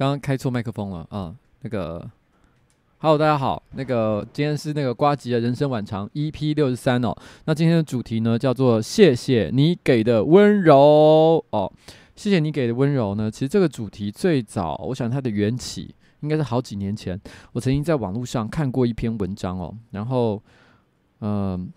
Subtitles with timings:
[0.00, 1.36] 刚刚开错麦克风了啊！
[1.60, 2.10] 那个
[3.00, 7.14] ，Hello，大家好，那个今天是那个瓜吉的人生晚长 EP 六十三哦。
[7.44, 11.70] 那今天的主题呢叫做“谢谢你给的温柔”哦。
[12.16, 17.20] 谢谢你给的温柔呢，其实这个主题最早，我想它的缘起应该是好几年前，
[17.52, 20.42] 我曾经在网络上看过一篇文章哦，然后，
[21.20, 21.70] 嗯、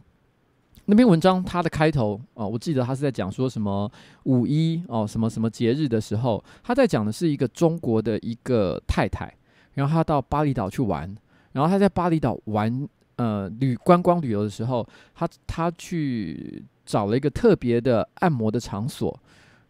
[0.86, 3.90] 那篇文章它的开头哦，我记得他是在讲说什么
[4.24, 9.34] 五一哦，什么什么节日的时候，他在讲的是一个中国的一个太太，
[9.76, 11.16] 然后他到巴厘岛去玩，
[11.54, 14.86] 然后他在巴厘岛玩呃旅观光旅游的时候，
[15.16, 19.18] 他他去找了一个特别的按摩的场所，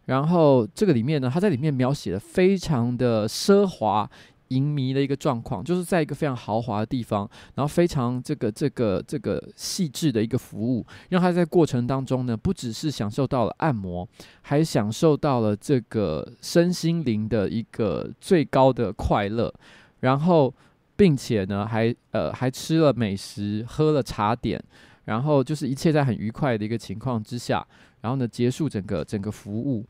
[0.06, 4.10] 然后这个里面呢，他在里面描写的非常的奢华。
[4.48, 14.06] 淫靡的一个状况，就是在一个非常豪华的地方，然后非常这个这个这个细致的一个服务，让他在过程当中呢，不只是享受到了按摩，
[14.42, 19.52] 还享受到了这个身心灵的一个最高的快乐，
[20.00, 20.52] 然后
[20.96, 24.62] 并且呢，还呃还吃了美食，喝了茶点，
[25.06, 27.66] 然后就是一切在很愉快的一个情况之下，
[28.02, 29.84] 然后呢结束整个整个服务，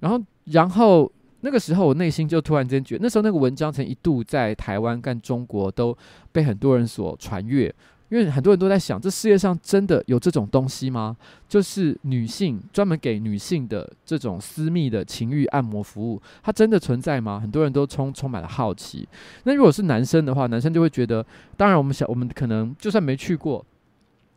[0.00, 1.10] 然后然后。
[1.40, 5.96] 那个时候，我内心就突然间觉得，那时候那个文章曾一度在台湾跟中国都
[6.32, 7.72] 被很多人所传阅，
[8.08, 11.16] 因为很多人都在想，这世界上真的有这种东西吗？
[11.48, 17.38] 就是女性专门给女性的这种私密的情欲按摩服务，它真的存在吗？
[17.38, 19.06] 很多人都充充满了好奇。
[19.44, 21.24] 那如果是男生的话，男生就会觉得，
[21.56, 23.64] 当然我们想，我们可能就算没去过，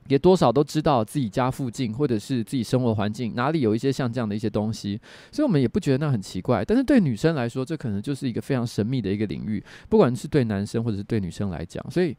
[0.08, 5.00] 也多少都知道自己家附近或者是自己生活环境哪里有一些像这样的一些东西，
[5.32, 6.64] 所以我们也不觉得那很奇怪。
[6.66, 12.16] 但是对女生来说，这可能就是一个非常神秘的一个领域，不管是对男生或者是对女生来讲，所以。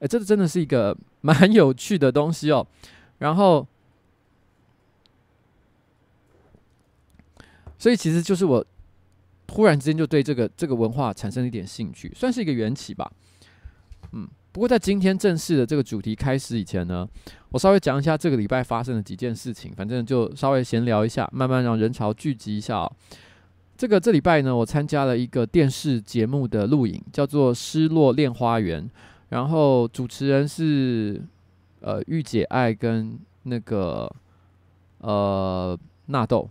[0.00, 2.64] 哎，这真的是一个蛮有趣的东西哦。
[3.18, 3.66] 然后，
[7.76, 8.64] 所以其实就是我
[9.44, 13.10] 突然之间就对这个这个文化产生了一点兴趣，算是一个缘起吧。
[14.12, 17.06] 嗯，不过在今天正式的这个主题开始以前呢，
[17.50, 22.92] 我稍微讲一下这个礼拜发生的几件事情，反正就稍微闲聊一下，慢慢让人潮聚集一下哦。
[23.76, 28.82] 这个这礼拜呢，我参加了一个电视节目的录影，叫做《失落恋花园》。
[29.28, 31.22] 然后主持人是
[31.80, 34.10] 呃御姐爱跟那个
[34.98, 36.48] 呃纳豆，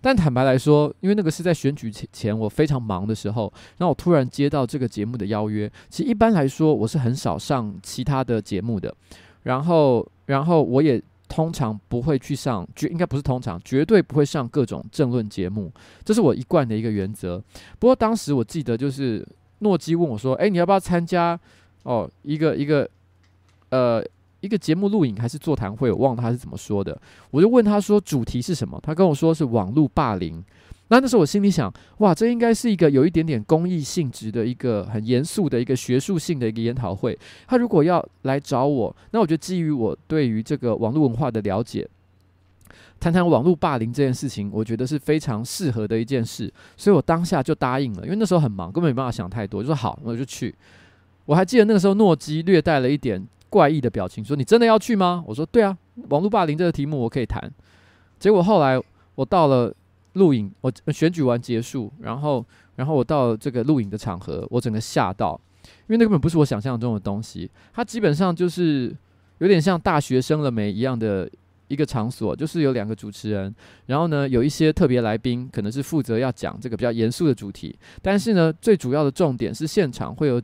[0.00, 5.70] 但坦白来说，因为那个是在选举前前我非常忙的时候，然后我突然接到这个节目的邀约。
[5.88, 8.94] 其实一般来说我是很少上其他的节目的，
[9.42, 15.72] 然后然后我也通常不会去上，绝应该不是通常，绝对不会上各种政论节目，
[16.04, 17.42] 这是我一贯的一个原则。
[17.78, 19.26] 不过当时我记得就是。
[19.62, 21.38] 诺基问我说：“哎，你要不要参加？
[21.82, 22.88] 哦，一个一个，
[23.68, 24.02] 呃，
[24.40, 25.90] 一个节目录影还是座谈会？
[25.90, 26.98] 我忘了他是怎么说的。
[27.30, 28.80] 我就问他说主题是什么？
[28.82, 30.42] 他跟我说是网络霸凌。
[30.88, 37.16] 那那时候我心里想，哇，这应该是一个有一点点公益性质的一个很严肃的一个学术性的一个研讨会。
[37.46, 41.88] 他如果要来找我，那我就基于我对于这个网络文化的了解。”
[42.98, 48.04] 谈谈网络霸凌这件事情，我觉得是非常适合的一件事，所以我当下就答应了。
[48.04, 50.54] 因为那时候很忙，根本没办法想太多，就说好，那我就去。
[51.24, 55.76] 我还记得那个时候，诺基略带了一点怪异的表情，说：“你真的要去吗？”我说：“对啊，
[56.08, 57.52] 网络霸凌这个题目我可以谈。”
[58.18, 58.80] 结果后来
[59.16, 59.74] 我到了
[60.14, 62.42] 录影，我选举完结束，然后
[62.76, 68.96] 然后我到这个录影的场合，我整个吓到，因为那根本不是我想象中的东西，它基本上就是
[69.38, 71.30] 有点像大学生了没一样的。
[71.70, 73.54] 一个场所就是有两个主持人，
[73.86, 80.42] 然后呢，有一些特别来宾，可能是负责要讲这个比较严肃的主题，但是呢，最主要的重点是现场会有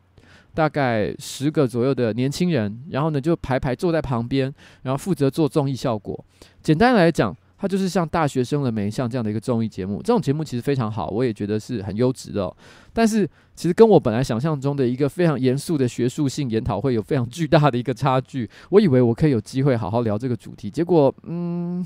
[0.56, 6.24] 大概十个左右的年轻人，然后呢就排排坐在旁边，然后负责做综艺效果。
[6.62, 7.36] 简单来讲。
[7.58, 12.54] 它就是像大学生了没像这样的一个综艺节目，这种节目其实非常好，我也觉得是很优质的。
[12.92, 18.46] 但是其实跟我本来想象中的一个非常严肃的学术性研讨会有非常巨大的一个差距。
[18.68, 21.84] 我以为我可以有机会好好聊这个主题，结果嗯，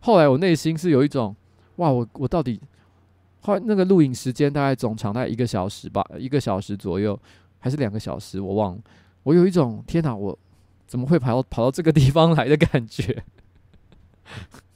[0.00, 1.34] 后来我内心是有一种
[1.76, 2.60] 哇，我我到底
[3.42, 7.16] 后来那个录影时间大概总长在一个小时吧，一个小时左右
[7.58, 8.82] 还是两个小时，我忘了。
[9.24, 10.38] 我有一种天哪，我
[10.86, 13.24] 怎么会跑到跑到这个地方来的感觉。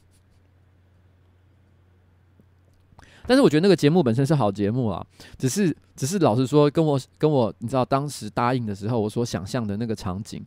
[3.25, 5.07] 但是我觉得那个节目本身是好节目啊，
[5.39, 10.45] 只是只是老实说，跟我跟我你知道当时答应的时候，我所想象的那个场景，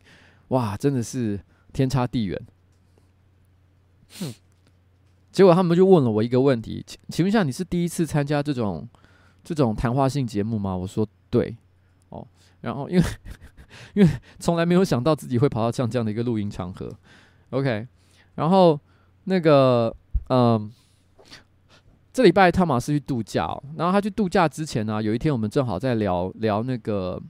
[0.48, 1.40] 哇，真的是
[1.72, 2.40] 天差地远。
[4.20, 4.34] 哼，
[5.32, 8.86] 结果他们就问了我一个问题，请请问一下，你是第一次参加这种
[9.42, 10.76] 这种谈话性节目吗？
[10.76, 11.56] 我说对，
[12.10, 12.26] 哦，
[12.60, 13.04] 然后因为
[13.94, 16.90] 因为从来没有想到自己会跑到像这样的一个录音场合
[17.50, 17.86] ，OK，
[18.34, 18.78] 然后
[19.24, 19.94] 那个
[20.28, 20.70] 嗯。
[22.12, 23.46] 这礼拜汤马斯去度假，
[23.76, 27.20] 然后他去度假之前呢，有一天我们正好在聊聊那个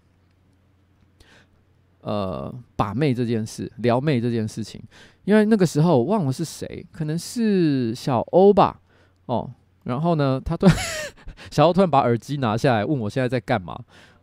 [2.03, 4.81] 呃把妹这件事，撩妹这件事情。
[5.25, 8.81] 因为那个时候我忘了是谁，可能是小欧吧，
[9.25, 9.51] 哦，
[9.83, 10.77] 然后呢，他突然
[11.51, 13.77] 小欧突然把耳机拿下来，问我现在在干嘛，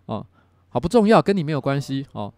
[0.06, 0.26] 哦，
[0.74, 2.34] 好不重要，跟你没有关系哦。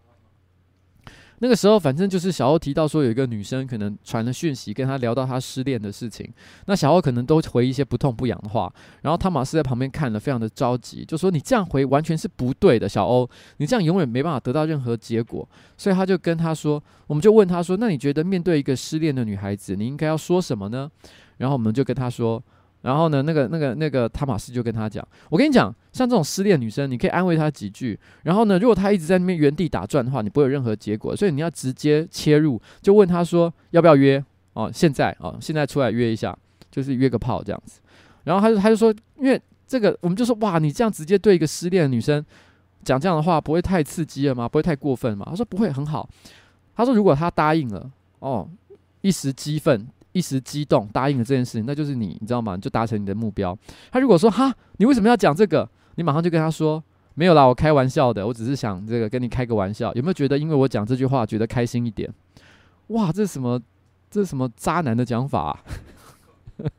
[1.40, 6.30] 那个时候，反正就是小欧提到说，有一个女生可能传了讯息跟他聊到他失恋的事情，
[6.66, 8.70] 那小欧可能都回一些不痛不痒的话，
[9.04, 20.92] 然后汤马斯在旁边看了，非常的着急，就说：“你这样回完全是不对的，小欧，你这样永远没办法得到任何结果。”所以他就跟他说，我们就问他说：“那你觉得面对一个失恋的女孩子，你应该要说什么呢？”
[21.38, 22.44] 然后我们就跟他说。
[22.86, 28.00] 然后呢，那个、那个、那个汤马斯就跟他讲：“我跟你讲，像这种失恋女生，你可以安慰她几句。
[28.22, 31.16] 然后呢，如果她一直在那边原地打转的话，你不会有任何结果。
[31.16, 34.24] 所以你要直接切入，就问她说要不要约
[34.54, 34.70] 哦？
[34.72, 36.38] 现在哦，现在出来约一下，
[36.70, 37.82] 就是约个炮这样子。
[38.24, 42.24] 然后他就他就说，因为这个，我们就说哇，你这样直接对一个失恋的女生
[42.84, 44.48] 讲这样的话，不会太刺激了吗？
[44.48, 45.26] 不会太过分吗？
[45.28, 46.08] 他说不会，很好。
[46.76, 47.90] 他说如果她答应了，
[48.20, 48.48] 哦，
[49.02, 52.56] 一时激愤。”一时激动答应了这件事情，那就是你，你知道吗？
[52.56, 53.58] 就达成你的目标。
[53.92, 55.70] 他如果说哈，你为什么要讲这个？
[55.96, 56.82] 你马上就跟他说，
[57.16, 59.94] 没有啦，我开玩笑的，我只是想这个跟你开个玩笑。
[59.94, 62.10] 有没有觉得因为我讲这句话觉得开心一点？
[62.88, 63.62] 哇，这是什么？
[64.10, 65.60] 这是什么渣男的讲法啊？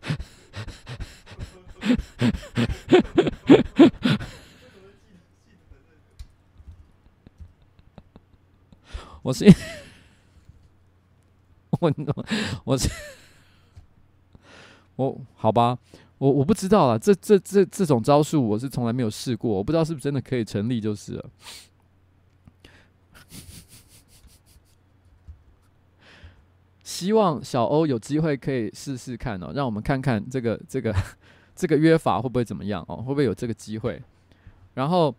[9.23, 9.45] 我是
[11.81, 11.93] 我
[12.65, 12.89] 我是
[14.97, 15.79] 我好吧，
[16.19, 21.31] 我我不知道啊，这这这这种招数我是从来没有试过，我不知道是不是真的可以成立，就是了。
[26.83, 30.95] 希望小欧有机会可以试试看哦，让我们看看这个这个
[31.55, 34.03] 这个约法会不会怎么样哦，会不会有这个机会？
[34.75, 35.15] 然后，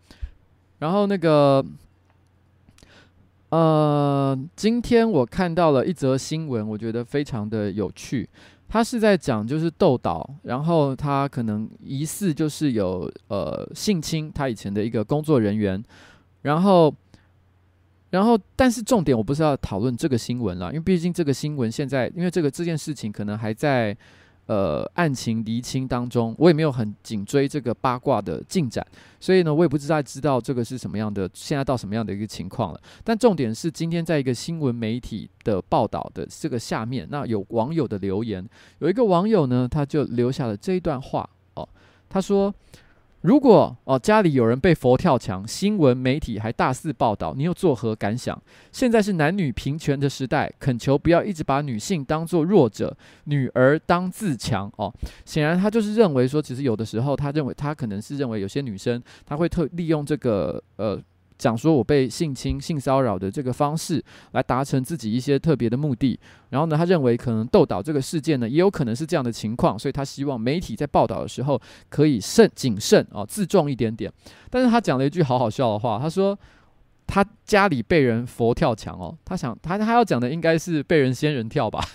[0.80, 1.66] 然后那个。
[3.50, 8.28] 呃，今天我看到了一则新闻，我觉得非常的有趣。
[8.68, 15.84] 他是在讲就是豆岛，然后他可能疑似就是有呃性侵他以前的一个工作人员，
[16.42, 16.94] 然后，
[18.10, 23.96] 然后但是重点我不是要讨论这个新闻了，因为毕竟这个新闻现在因为这个这件事情可能还在。
[24.48, 28.86] 呃，案情厘清当中，我也没有很紧追这个八卦的进展，
[29.20, 32.82] 所以呢，我也不知道知道这个是什么样的，现在到什么样的一个情况了。
[33.04, 38.44] 但重点是，今天在一个新闻媒体的报道的这个下面，那有网友的留言，
[38.80, 41.68] 有一个网友呢，他就留下了这一段话哦，
[42.10, 42.54] 他说。
[43.28, 48.42] 如果哦家里有人被佛跳墙，新闻媒体还大肆报道，你又作何感想？
[48.72, 54.94] 现在是男女平权的时代，恳求不要一直把女性当作弱者，女儿当自强哦。
[55.26, 60.98] 显然他就是认为说，其实有的时候他认为他可能是认为有些女生她会特利用这个呃。
[61.38, 74.12] 讲说我被性侵、性骚扰的这个方式来达成自己一些特别的目的，然后呢，他认为可能斗岛这个事件呢，也有可能是这样的情况，所以他希望媒体在报道的时候可以慎谨慎啊，自重一点点。
[74.50, 76.38] 但是他讲了一句好好笑的话，他说
[77.06, 81.86] 他家里被人佛跳墙哦，他想他他要讲的应该是被人仙人跳吧。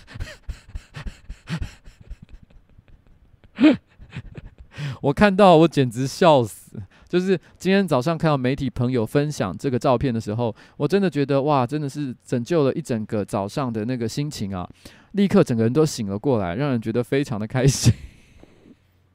[5.01, 6.81] 我看到我简直笑死。
[7.13, 14.67] 就是今天早上看到媒体朋友分享这个照片的时候，我真的觉得哇，真的是拯救了一整个早上的那个心情啊！
[15.11, 17.93] 立刻整个人都醒了过来，让人觉得非常的开心。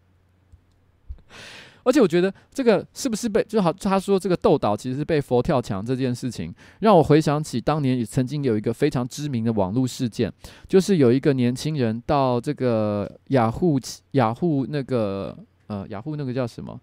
[1.82, 3.72] 而且我觉得这个是不是被就好？
[3.72, 10.32] 他说这个豆岛其实是被佛跳墙这件事情，让我回想起当年也曾经有一个非常知名的网络事件，
[10.68, 13.76] 就是有一个年轻人到这个雅虎
[14.12, 15.36] 雅虎那个
[15.66, 16.80] 呃雅虎那个叫什么？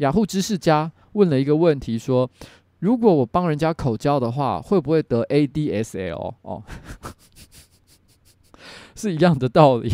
[0.00, 2.30] 雅虎知识家问了一个问题，说
[2.80, 6.62] ：“如果我帮人家口交的话，会不会得 ADSL？” 哦，
[8.96, 9.90] 是一样的道理，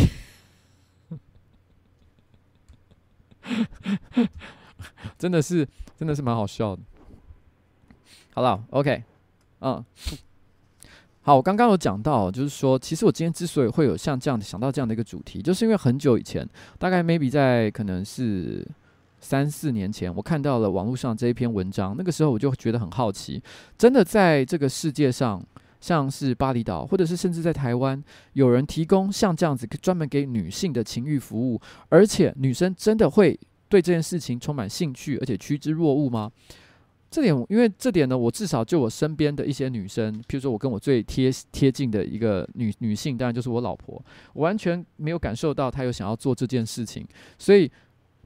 [5.18, 5.66] 真的是，
[5.98, 6.82] 真的是蛮好笑的。
[8.32, 9.02] 好了，OK，
[9.58, 9.84] 嗯，
[11.22, 16.48] 好，我刚刚有讲到，就是说，其实我今天之所以会有像这样想到这样的一个主题，就是因为很久以前，
[16.78, 18.64] 大概 maybe 在可能是。
[19.26, 23.42] 三四年前，我看到了网络上这一篇文章，那个时候我就觉得很好奇，
[23.76, 25.44] 真的在这个世界上，
[25.80, 28.00] 像是巴厘岛，或者是甚至在台湾，
[28.34, 33.36] 有人提供像这样子专门给女性的情欲服务，而且女生真的会
[33.68, 36.30] 对这件事情充满兴趣，而且趋之若鹜吗？
[37.10, 44.00] 这点，因为这点呢，我至少就我身边的一些女生，譬如说我跟我最贴贴近的一个女女性，当然就是我老婆，
[44.34, 47.04] 我完全没有感受到她有想要做这件事情，
[47.38, 47.68] 所以。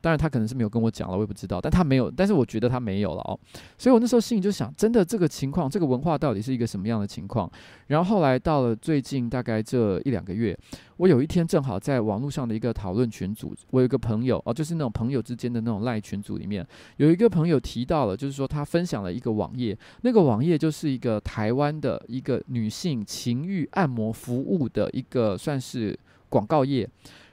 [0.01, 1.61] 当然，他可能是没有跟我讲了，我也不知道。
[1.61, 3.39] 但他没有，但是我觉得他没有了哦。
[3.77, 7.51] 所以我那时候心里就想，真的这个情况，这个文化到底是一个什么样的情况？
[7.89, 10.57] 然后后来到了最近大概这一两个月，
[10.97, 16.67] 我有一天正好在网络上的一个讨论群组，我有一个朋友哦，就是那种朋友之间的那种赖群组里面，
[16.97, 26.89] 有一个朋友提到了，就是说他分享了一个网页，那个网页就是一个台湾的一个女性情欲按摩服务的一个算是广告页。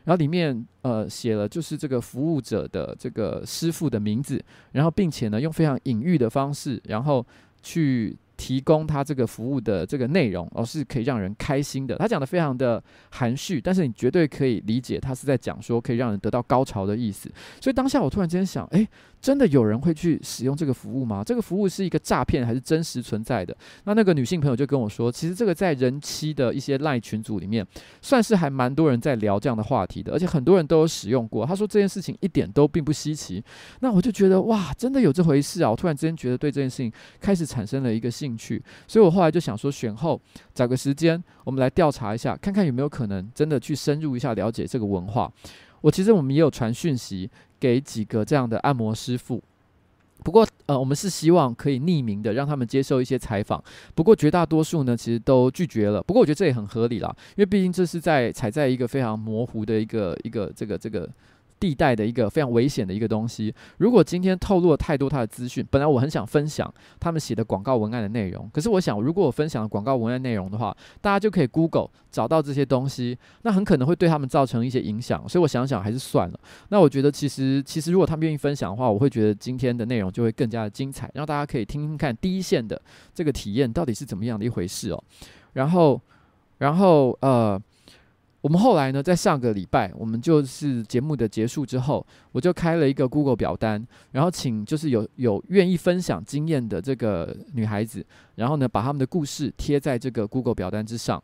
[0.08, 7.24] 然后里面呃写了就是这个服务者的这个师傅的名字，然后并且呢用非常隐喻的方式，然后
[7.62, 8.18] 去。
[8.38, 11.96] 提供他这个服务的这个内容，而是可以让人开心的。
[11.96, 17.32] 他讲的非常的含蓄，但是你绝对可以理解，他是在讲说可以让人得到高潮的意思。
[17.60, 18.88] 所以当下我突然间想，诶，
[19.22, 21.24] 真的有人会去使用这个服务吗？
[21.24, 23.56] 这个服务是一个诈骗还是真实存在的？
[23.86, 27.66] 那那个女性朋友就跟我说，其实这个在人妻的一些赖群组里面，
[28.02, 31.46] 算是还蛮多人在聊这样的话题的，而且很多人都有使用过。
[31.46, 33.44] 他说这件事情一点都并不稀奇。
[33.80, 35.70] 那我就觉得哇，真的有这回事啊！
[35.70, 38.08] 我突然之间觉得对这件事情开始产生了一个。
[38.18, 40.20] 兴趣，所以我后来就想说，选后
[40.52, 45.32] 找个时间，我们来调查一下，看看有没有可能真的去深入一下了解这个文化。
[45.82, 49.42] 我其实我们也有传讯息给几个这样的按摩师傅，
[50.24, 53.64] 不过，呃，我们是希望可以匿名的让他们接受一些采访。
[53.96, 56.02] 不过，绝大多数呢，其实都拒绝了。
[56.04, 61.10] 不过，我觉得这也很合理啦，因为毕竟这是在踩在一个非常模糊的一个一个这个这个。
[61.60, 63.54] 地带的一个非常危险的一个东西。
[63.78, 75.28] 如果今天透露了太多他的资讯，本来我很想分享他们写的广告文案的内容，可是我想，如果我分享广告文案内容的话，大家就可以 Google 找到这些东西，那很可能会对他们造成一些影响。
[75.28, 76.40] 所以我想想还是算了。
[76.70, 82.82] 那我觉得其实其实如果他们愿意分享的话，我会觉得今天的内容就会更加的精彩，让大家可以听听看第一线的
[83.14, 85.04] 这个体验到底是怎么样的一回事哦。
[85.54, 86.00] 然后，
[86.60, 87.62] 然后呃。
[88.48, 101.22] 我们后来呢，在上个礼拜，我们就是节目的结束之后，我就开了一个 Google 表单，然后请就是有有愿意分享经验的这个女孩子，然后呢，把他们的故事贴在这个 Google 表单之上。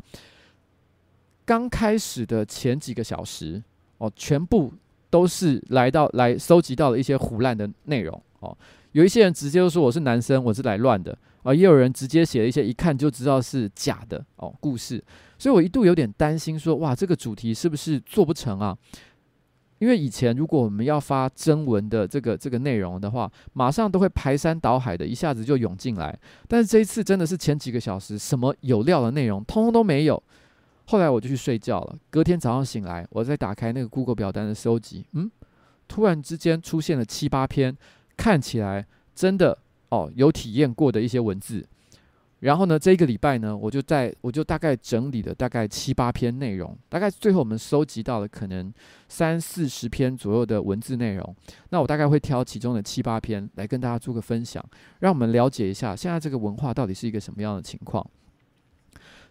[1.46, 3.64] 刚开始的前几个小时，
[4.00, 4.74] 哦，全部
[5.10, 8.58] 都是来到来搜集到了一些胡烂的内容，哦，
[8.92, 11.18] 有一些人直接就说我是男生，我是来乱的。
[11.44, 15.04] 啊，也有人直接写了一些一看就知道是假的哦故事，
[15.38, 18.78] 所以我一度有点担心说，哇，这个主题是不是做不成啊？
[19.80, 30.24] 因为以前如果我们要发征文的这个这个内容的话，马上都会排山倒海的一下子就涌进来，但是这一次真的是前几个小时什么有料的内容通通都没有。
[30.86, 35.30] 后来我就去睡觉了，隔天早上醒来，我再打开那个 Google 表单的收集，嗯，
[35.90, 37.76] 突然之间出现了七八篇，
[38.16, 39.58] 看起来真的。
[39.94, 41.64] 哦，有体验过的一些文字，
[42.40, 48.74] 然后呢，这一个礼拜呢，我就在我就大概整理了大概七八篇内容，大概最后我们收集到了可能
[49.08, 51.36] 三四十篇左右的文字内容。
[51.70, 54.66] 那我大概会挑其中的七八篇来跟大家做个分享，
[55.02, 58.04] 让我们了解一下现在这个文化到底是一个什么样的情况。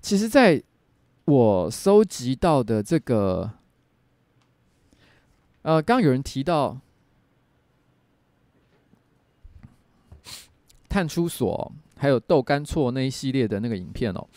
[0.00, 0.62] 其实，在
[1.24, 3.50] 我收集到的这个，
[5.62, 6.78] 呃，刚刚有人提到。
[10.92, 14.28] 探出所，还有豆干错那一系列的那个影片哦，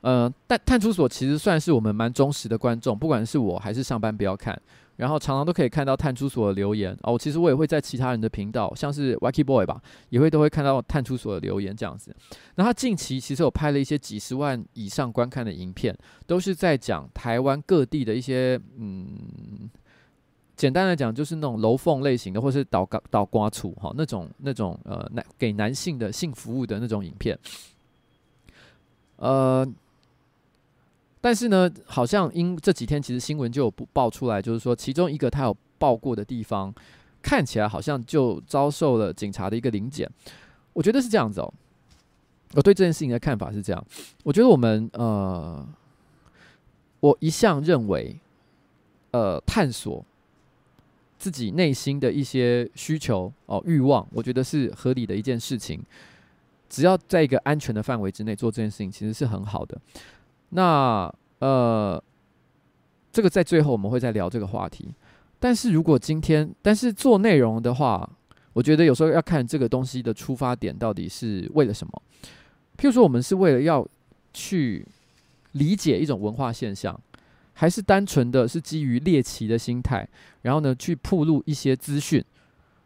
[0.00, 4.60] 呃，但探出所其实算是我们蛮忠实的观众，不管是我还是上班不要看，
[4.96, 7.16] 然后常常都可以看到探出所的留言哦。
[7.16, 12.12] 其实我也会在其他人的频道，像是 Wacky Boy 吧，也会都会看到探出所的留言这样子。
[12.56, 19.70] 那他近期其实有拍了一些几十万以上观看的影片，都是在讲台湾各地的一些嗯。
[20.54, 27.36] 简单来讲，就是那种楼凤类型的，或是倒倒刮处哈那种那种呃男给男性的性服务的那种影片。
[29.16, 29.66] 呃，
[31.20, 36.72] 但是呢，好像因这几天其实新闻就有爆出来，就是说其中一个他有爆过的地方，
[37.22, 40.08] 看起来好像就遭受了警察的一个临检。
[40.74, 41.52] 我觉得是这样子哦，
[42.54, 43.84] 我对这件事情的看法是这样。
[44.22, 45.66] 我觉得我们呃，
[47.00, 48.16] 我一向认为，
[49.10, 50.04] 呃，探索。
[51.22, 55.80] 自己内心的一些需求哦，欲望，我觉得是合理的一件事情。
[56.68, 59.80] 只要在一个安全的范围之内做这件事情，其实是很好的。
[60.48, 62.02] 那呃，
[63.12, 64.88] 这个在最后我们会再聊这个话题。
[65.38, 68.10] 但是如果今天，但是做内容的话，
[68.52, 72.02] 我觉得有时候要看这个东西的出发点到底是为了什么。
[72.76, 73.86] 譬如说，我们是为了要
[74.34, 74.84] 去
[75.52, 77.00] 理解一种文化现象。
[77.54, 80.08] 还是单纯的是基于猎奇的心态，
[80.42, 82.24] 然后呢，去曝露一些资讯。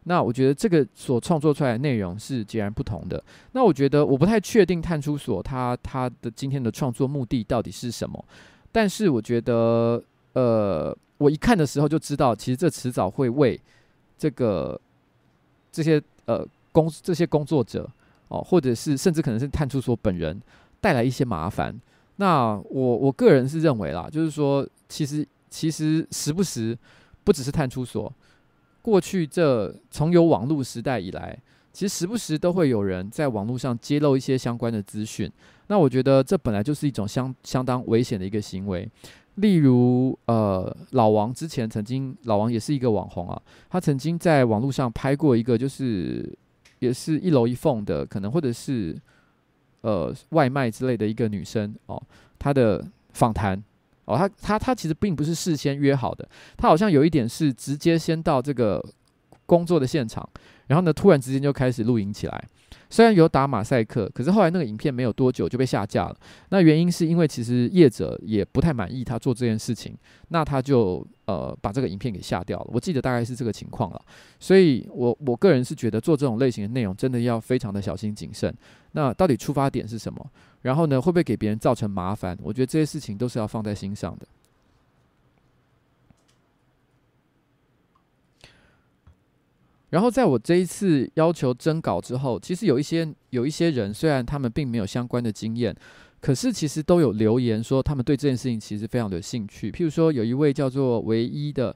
[0.03, 3.21] 那我觉得这个所创作出来的内容是截然不同的。
[3.51, 8.23] 那我觉得我不太确定探出所他他的今天的创作目的到底是什么，
[8.71, 10.01] 但是我觉得，
[10.31, 13.59] 呃，我一看的时候就知道，其实这迟早会为
[14.17, 14.79] 这个
[15.71, 17.89] 这些呃工这些工作者
[18.29, 20.41] 哦，或者是甚至可能是探出所本人
[20.79, 21.77] 带来一些麻烦。
[22.19, 26.75] 那我我个人是认为啦，就是说，其实其实时不时，
[27.23, 28.11] 不只是探出所，
[28.81, 31.37] 过去这从有网络时代以来，
[31.71, 35.31] 其实时不时都会有人在网络上揭露一些相关的资讯。
[35.67, 38.89] 那我觉得这本来就是一种相相当危险的一个行为。
[39.35, 46.35] 例如，呃，老王之前曾经，老王也是一个网红啊，他曾经在网络上拍过一个，就是
[46.79, 48.97] 也是一楼一凤的，可能或者是。
[49.81, 52.01] 呃，外卖之类的一个女生哦，
[52.37, 53.61] 她的访谈
[54.05, 58.83] 哦，她她她其实并不是事先约好的，她好像有一点是直接先到这个
[59.45, 60.27] 工作的现场，
[60.67, 62.47] 然后呢，突然之间就开始录影起来。
[62.89, 66.15] 虽然有打马赛克，可是后来那个影片没有多久就被下架了。
[66.49, 69.95] 那原因是因为其实业者也不太满意他做这件事情，
[70.29, 72.67] 那他就呃把这个影片给下掉了。
[72.73, 74.01] 我记得大概是这个情况了。
[74.39, 78.53] 所以我我个人是觉得做这种类型的内容真的要非常的小心谨慎。
[78.93, 80.25] 那到底出发点是什么？
[80.61, 82.37] 然后呢，会不会给别人造成麻烦？
[82.41, 84.25] 我觉得这些事情都是要放在心上的。
[89.89, 95.75] 然后在我这一次要求征稿之后，其实有一些有一些人，虽然他们并没有相关的经验，
[96.19, 99.71] 可是其实都有留言说他们对这件事情其实非常的有兴趣。
[99.71, 101.75] 譬如说，有一位叫做唯一的。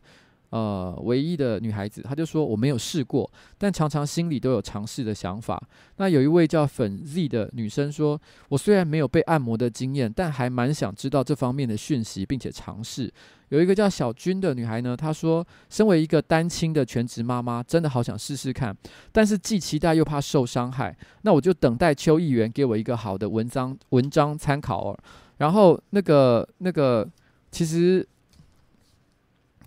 [0.51, 5.61] 呃，唯一的女孩子，她就说我没有试过，但常常心里都有尝试的想法。
[5.95, 13.09] 那有一位叫粉 Z 的女生说，我虽然没有被按摩的经验，但还蛮想知道这方面的讯息，并且尝试。
[13.47, 18.75] 有一个叫小君的女孩呢，她说，身为一个单亲的全职妈妈，真的好想试试看，
[19.13, 20.93] 但是既期待又怕受伤害。
[21.21, 24.99] 那我就等待邱议员给我一个好的文章文章参考哦。
[25.37, 27.07] 然后那个那个，
[27.51, 28.05] 其实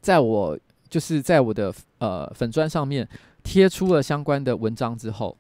[0.02, 0.58] 在我。
[0.94, 3.08] 就是在我的呃粉砖上面
[3.42, 5.36] 贴出了相关的文章之后，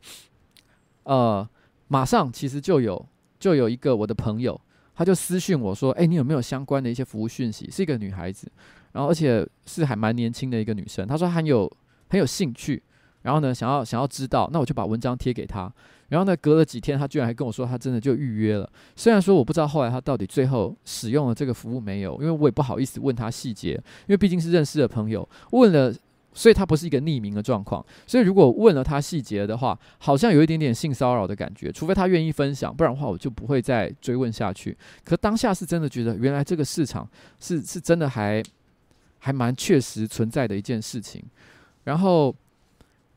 [1.04, 1.48] 呃，
[1.86, 3.06] 马上其实就有
[3.38, 4.60] 就有一个我的朋友，
[4.96, 8.50] 他就私讯我说：“哎，你有没有相关的一些服务讯息？”是一个女孩子，
[8.90, 11.06] 然后而且是还蛮年轻的一个女生。
[11.06, 11.70] 她说很有
[12.08, 12.82] 很有兴趣，
[13.24, 15.70] 然后呢想要想要知道，那我就把文章贴给他。
[16.10, 18.70] 然后呢，隔了几天，他居然还跟我说，他真的就预约了。
[18.94, 25.92] 虽然说我不知道后来他到底最后使用了这个服务没有，因为我也不好意思问他细节，因为毕竟是认识的朋友，问了，
[26.34, 27.84] 所以他不是一个匿名的状况。
[28.06, 34.76] 所以如果问了他细节的话，好像有一点点性骚扰的感觉，除非他愿意分享，不然的话我就不会再追问下去。
[35.04, 37.08] 可当下是真的觉得，原来这个市场
[37.40, 38.42] 是是真的还
[39.20, 41.24] 还蛮确实存在的一件事情。
[41.84, 42.34] 然后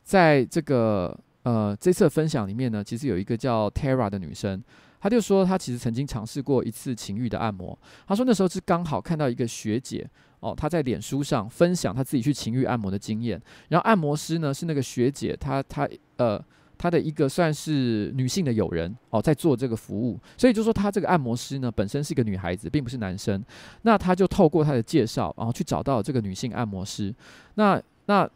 [0.08, 1.14] 在这个。
[1.44, 4.62] 呃，这次分享里面呢，其实有一个叫 Tara 的女生，
[5.00, 7.78] 她就说她其实曾经尝试过一次情欲的按摩。
[8.06, 10.06] 她说那时候是刚好看到一个学姐
[10.40, 13.40] 哦，她在脸书上分享她自己去情欲按摩的经验。
[13.68, 16.44] 然后按摩师呢是那个学姐，她她呃
[16.76, 20.20] 她的一个算是女性的友人哦，在做这个服务。
[20.36, 23.42] 所以就说她这个按摩师呢本身是一个女孩子，并不是男生。
[23.82, 27.14] 那她就透过她的介绍，然后去找到这个女性按摩师。
[27.54, 28.28] 那那。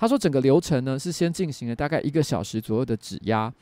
[0.00, 3.52] 他说，整个流程呢是先进行了大概一个小时左右的指压，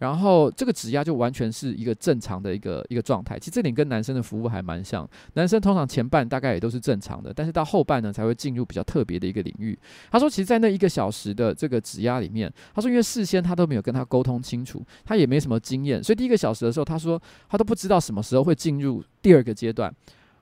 [0.00, 3.38] 然后这个指压就完全是一个正常的一个一个状态。
[3.38, 9.78] 其实这点跟男生的服务还蛮像，男生通常前半大概也都是正常的，但是到后半呢才会进入比较特别的一个领域。
[10.10, 19.90] 他说，其实，在那一个小时的这个指压里面，他说，因为事先他都没有跟他沟通清楚，他也没什么经验，所以第一个小时的时候，他说他都不知道什么时候会进入第二个阶段。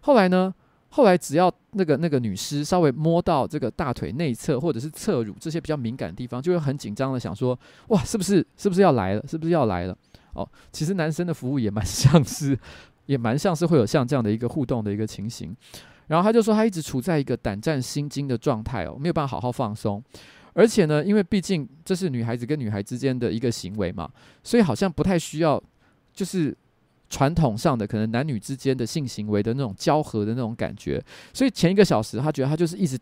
[0.00, 0.52] 后来呢？
[0.92, 7.56] 后来只要那个那个女尸稍微摸到这个大腿内侧或者是侧乳这些比较敏感的地方，就会很紧张的想说：
[7.88, 9.24] 哇，是不是是不是要来了？
[9.26, 9.96] 是不是要来了？
[10.34, 12.58] 哦，其实男生的服务也蛮像是，
[13.06, 15.56] 也蛮像是会有像这样的一个互动的一个情形。
[16.08, 20.02] 然后他就说他一直处在一个胆战心惊的状态哦，没有办法好好放松。
[20.54, 24.10] 而且呢，因为毕竟这是女孩子跟女孩之间的一个行为嘛，
[24.42, 25.62] 所以好像不太需要
[26.12, 26.56] 就是。
[27.10, 31.02] 传统上的可能男女之间的性行为的那种交合的那种感觉，
[31.34, 32.96] 所以前一个小时他觉得他就是一直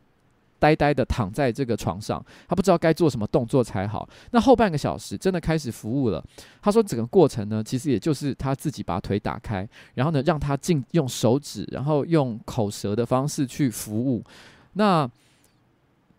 [0.58, 4.08] 呆呆的躺在这个床上，他不知道该做什么动作才好。
[4.32, 6.24] 那后半个小时真的开始服务了，
[6.60, 14.24] 他说整个过程呢，其实也就是他自己把腿打开，然后呢让他进用手指，然后用口舌的方式去服务。
[14.72, 15.08] 那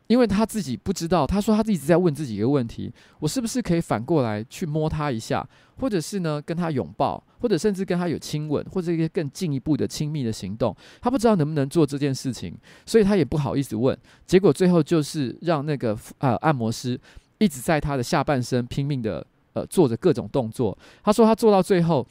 [0.10, 10.76] 因为他自己不知道，他说他一直在问自己一个问题：我是不是可以反过来去摸他一下，或者是呢跟他拥抱，或者甚至跟他有亲吻，或者一些更进一步的亲密的行动？
[11.00, 13.96] 他不知道能不能做这件事情，所以他也不好意思问。
[14.26, 17.00] 结果最后就是让那个呃按摩师
[17.38, 20.76] 一直在他的下半身拼命的呃做着各种动作。
[21.04, 22.06] 他说他做到最后。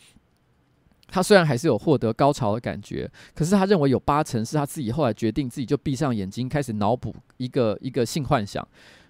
[1.11, 8.67] 他虽然还是有获得高潮的感觉，可是他认为有八成是他自己后来决定自己就闭上眼睛，开始脑补一个一个性幻想，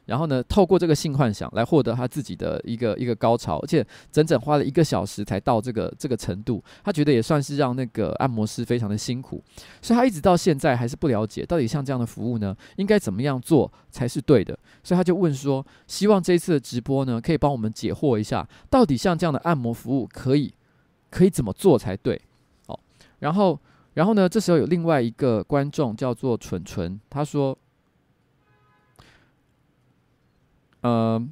[0.06, 6.62] 然后呢，透过这个性幻想来获得他自己的一个一个高潮，而且整整花了一个小时才到这个这个程度。
[6.84, 9.42] 他觉得也算是让那个按摩师非常的辛苦，
[9.82, 14.56] 所以他一直到现在还是不了解到底像这样的服务呢，应该怎么样做才是对的。
[14.84, 20.54] 所以他就问说，希望这一次的直播呢，可以帮我们解惑一下，到底像这样的按摩服务可以。
[21.10, 22.20] 可以怎么做才对？
[22.66, 22.78] 哦，
[23.20, 23.58] 然后，
[23.94, 24.28] 然后呢？
[24.28, 27.56] 这时候有另外一个观众叫做蠢蠢，他说
[30.82, 31.28] ：“呃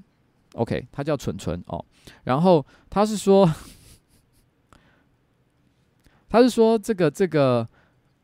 [0.54, 1.84] ，OK，他叫蠢蠢哦。
[2.24, 3.48] 然后他是说，
[6.28, 7.68] 他是说这个这个，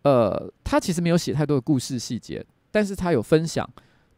[0.03, 3.69] 呃，他其实没有写太多的故事细节，但是他有分享，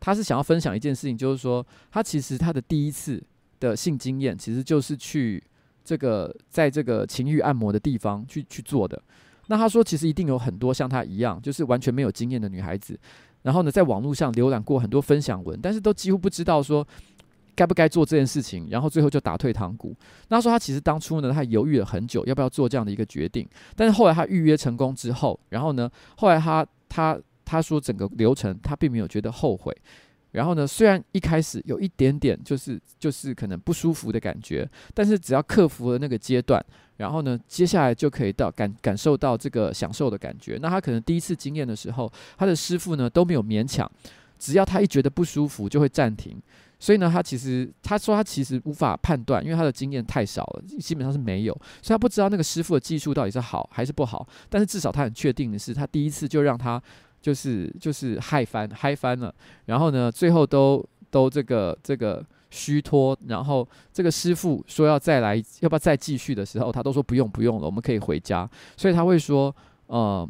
[0.01, 3.23] 他是想要分享一件事情，就是说，他其实他的第一次
[3.61, 5.43] 的性经验，其实就是去。”
[5.85, 9.01] 这个在这个情欲按摩的地方去去做的，
[9.49, 12.99] 那他说其实一定有很多像他一样，就是完全没有经验的女孩子，
[13.43, 16.87] 然后呢，在网络上浏览过很多分享文，但是都几乎不知道说
[17.55, 19.95] 该不该做这件事情，然后最后就打退堂鼓。
[20.29, 29.77] 那他说他其实当初呢，他犹豫了很久，要不要做这样的一个决定，但是后来他预约成功之后，然后呢，后来他他他说整个流程他并没有觉得后悔。
[30.35, 36.65] 然后呢，虽然一开始有一点点就是就是可能不舒服的感觉，但是只要克服了那个阶段，
[36.97, 40.59] 然后呢，接下来就可以到感感受到这个享受的感觉。
[40.61, 43.91] 那他可能第一次经验的时候，他的师傅呢都没有勉强，
[44.39, 46.37] 只要他一觉得不舒服就会暂停。
[46.81, 54.27] 所以呢，他其实他说他其实无法判断，因为他的经验太少了，基本上是没有，所以他不知道那个师傅的技术到底是好还是不好。
[54.51, 56.83] 但是至少他很确定的是，他第一次就让他
[57.25, 59.35] 就是就是嗨翻嗨翻了，
[59.65, 68.47] 然后呢，最后都都这个这个虚脱，然后这个师傅说要再来，要不要再继续的时候，他都说不用不用了，我们可以回家。
[68.77, 69.57] 所以他会说，
[69.87, 70.29] 呃，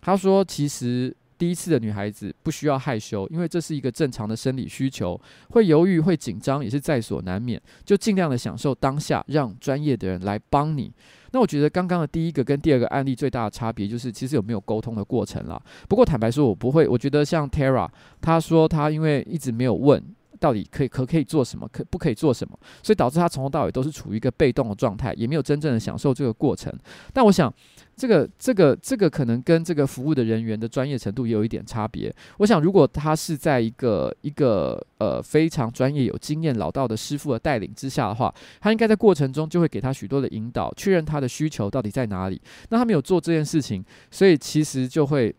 [0.00, 1.12] 他说其实。
[1.38, 10.90] 第一次的女孩子不需要害羞，因为这是一个正常的生理需求，会犹豫、会紧张也是在所难免，就尽量的享受当下，让专业的人来帮你。
[11.36, 15.60] 那我觉得刚刚的第一个跟第二个案例最大的差别就是，其实有没有沟通的过程啦。
[15.86, 17.86] 不过坦白说，我不会，我觉得像 Tara，
[18.22, 20.02] 他说他因为一直没有问。
[20.36, 22.58] 到底可以可可以做什么，可不可以做什么？
[22.82, 26.72] 所以导致他从头到尾都是处于一个被动的状态，也没有真正的享受这个过程。
[27.12, 27.52] 但我想，
[27.96, 32.14] 这个这个这个可能跟这个服务的人员的专业程度也有一点差别。
[32.38, 42.40] 我想，如果他是在一个一个呃非常专业、有经验、老道的师傅的带领之下的话，他应该在过程中就会给他许多的引导，确认他的需求到底在哪里。
[42.68, 45.34] 那他没有做这件事情，所以其实就会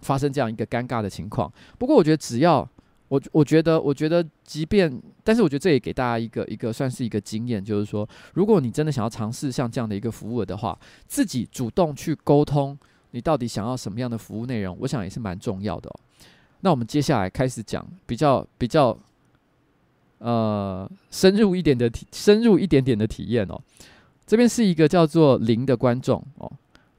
[0.00, 1.52] 发生这样一个尴尬的情况。
[1.78, 2.68] 不过，我觉得只要
[3.08, 12.76] 我我觉得，我觉得，即便，但是我觉得这也给大家一个一个算是一个经验，就是说，如果你真的想要尝试像这样的一个服务的话，自己主动去沟通，
[13.12, 15.94] 你到底想要什么样的服务内容，我想也是蛮重要的哦。
[16.62, 18.98] 那我们接下来开始讲比较比较，
[20.18, 23.60] 呃，深入一点的体，深入一点点的体验哦。
[24.26, 26.50] 这边是一个叫做零的观众哦，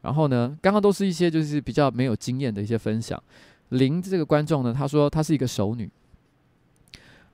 [0.01, 3.21] 然后呢，刚刚都是一些就是比较没有经验的一些分享。
[3.69, 5.89] 林这个观众呢，他说他是一个熟女。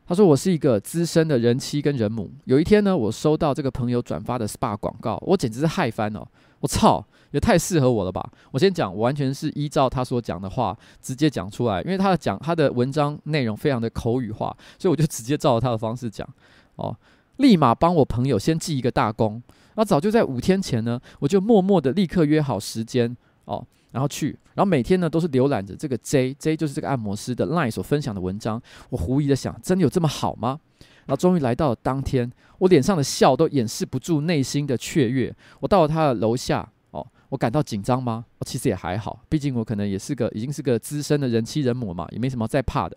[0.06, 2.30] 他说我是一个资深的人妻跟人母。
[2.46, 6.28] 有一天呢，我收到这个朋友转发的 SPA 广告，我简直是嗨翻了。
[6.60, 8.30] 我操，也太适合我了吧！
[8.52, 16.28] 我先讲，完全是依照他所讲的话直接讲出来，因为他的讲他的文章内容非常的口语化，所以我就直接照着他的方式讲。
[16.76, 16.96] 哦，
[17.38, 19.42] 立马帮我朋友先记一个大功。
[19.76, 23.16] 那早就在五天前呢，我就默默的立刻约好时间。
[23.46, 23.66] 哦。
[23.92, 28.62] 然后去，然后每天呢都是浏览着这个 J J 就是这个按摩师的 Line 所分享的文章。
[28.90, 30.60] 我狐疑的想，真的有这么好吗？
[31.06, 35.36] 然后终于来到了当天，我脸上的笑都掩饰不住内心的雀跃。
[35.60, 38.24] 我到了他的楼下，哦，我感到紧张吗？
[38.38, 42.96] 哦，其实也还好，毕竟我可能也是个已经是个资深的人妻人母嘛，也没什么再怕的。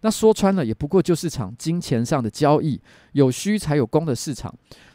[0.00, 2.80] 那说穿了，也不过就是场金钱上的交易，
[3.12, 4.52] 有需才有供的市场。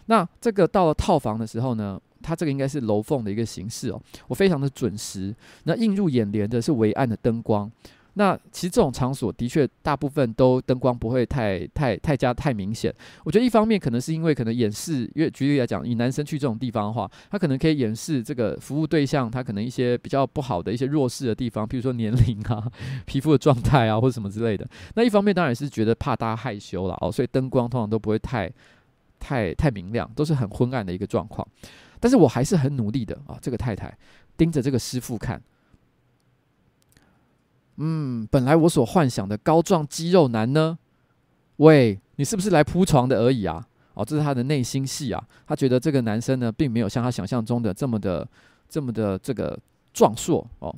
[0.08, 2.00] 那这个到了套房的时候呢？
[2.24, 5.36] 它这个应该是楼凤的一个形式哦，我非常的准时。
[5.66, 7.70] 那映入眼帘的是微暗的灯光。
[8.16, 12.94] 那其实这种场所的确大部分都灯光不会太太太加太明显。
[13.24, 22.72] 我觉得一方面可能是因为可能掩饰，因为举例来讲，以男生去这种地方的话，他可能可以掩饰这个服务对象他可能一些比较不好的一些弱势的地方，比如说年龄啊、
[23.06, 24.64] 皮肤的状态啊或者什么之类的。
[24.94, 28.48] 那一方面当然是觉得怕大家害羞了哦，所以灯光通常都不会太
[29.20, 31.48] 太太明亮，都是很昏暗的一个状况。
[32.04, 33.40] 但是我还是很努力的啊！
[33.42, 33.98] 这个太太
[34.36, 35.42] 盯着这个师傅看，
[37.78, 40.78] 嗯，本来我所幻想的高壮肌肉男呢？
[41.58, 43.66] 喂，你是不是来铺床的而已啊？
[43.94, 45.24] 哦，这是他的内心戏啊！
[45.48, 48.28] 他觉得这个男生呢，并没有像他想象中的这么的、
[48.68, 49.58] 这么的这个
[49.94, 50.76] 壮硕哦。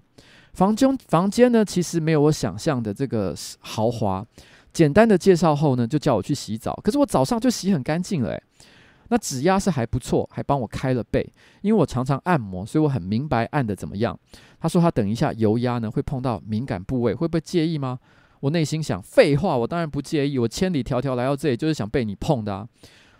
[0.53, 4.23] 房间房间呢，其实没有我想象的这个豪华。
[4.71, 6.79] 简单的介绍后呢，就叫我去洗澡。
[6.83, 8.43] 可是我早上就洗很干净了，诶。
[9.09, 11.25] 那指压是还不错，还帮我开了背，
[11.61, 14.17] 因为我常常按摩，所以我很明白按得怎么样。
[14.59, 17.99] 他说他等一下油压呢会碰到敏感部位，会不会介意吗？
[18.39, 22.67] 我内心想，废话，我当然不介意，我千里迢迢来到这里就是想被你碰的啊。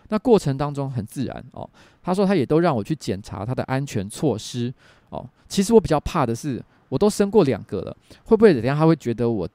[0.08, 1.68] 那过程当中很自然哦。
[2.02, 4.72] 他说他也都让我去检查他的安全措施
[5.08, 5.28] 哦。
[5.48, 9.48] 其实我比较怕的是，我都生过两个了，会不会等下他会觉得我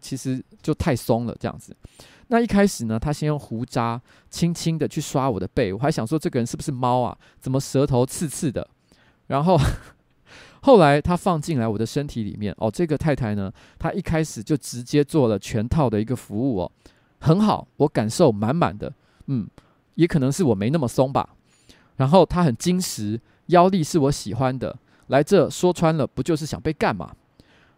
[0.00, 1.74] 其实就太松了这样子？
[2.32, 7.16] 那一开始呢，他先用胡渣轻轻的去刷我的背，我还想说这个人是不是猫啊？
[7.40, 8.66] 怎么舌头刺刺的？
[9.26, 9.58] 然后
[10.62, 16.72] 后来他放进来我的身体里面，哦，这个太太呢，她一开始就直接做了全套的一个服务哦，
[17.18, 18.92] 很好，我感受满满的，
[19.26, 19.48] 嗯，
[19.96, 21.30] 也可能是我没那么松吧。
[21.96, 27.12] 然后他很精实，腰力是我喜欢的，来这说穿了不就是想被干嘛？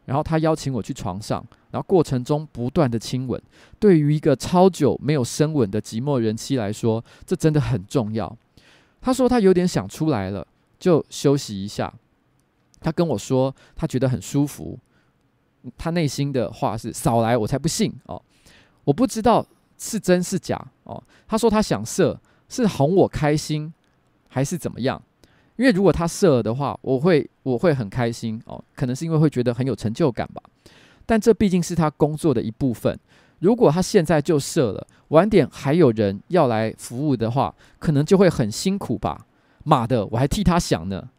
[0.04, 1.44] 然后他邀请我去床上。
[1.70, 3.40] 然后过程中不断的亲吻，
[3.78, 8.36] 对于一个超久没有深吻的寂寞人妻来说，这真的很重要。
[9.00, 10.46] 他说他有点想出来了，
[10.78, 11.92] 就休息一下。
[12.80, 14.78] 他跟我说他觉得很舒服。
[15.78, 18.20] 他内心的话是少来，我才不信哦。
[18.84, 19.46] 我不知道
[19.78, 21.02] 是真是假哦。
[21.26, 23.72] 他说他想射，是哄我开心，
[24.28, 25.00] 还是怎么样？
[25.62, 28.60] 因为如果他射了的话，我会我会很开心哦。
[28.74, 30.42] 可能是因为会觉得很有成就感吧。
[31.06, 32.98] 但这毕竟是他工作的一部分。
[33.38, 39.24] 如果他现在就射了，晚点还有人要来服务的话，可能就会很辛苦吧。
[39.62, 41.10] 妈的，我还替他想呢。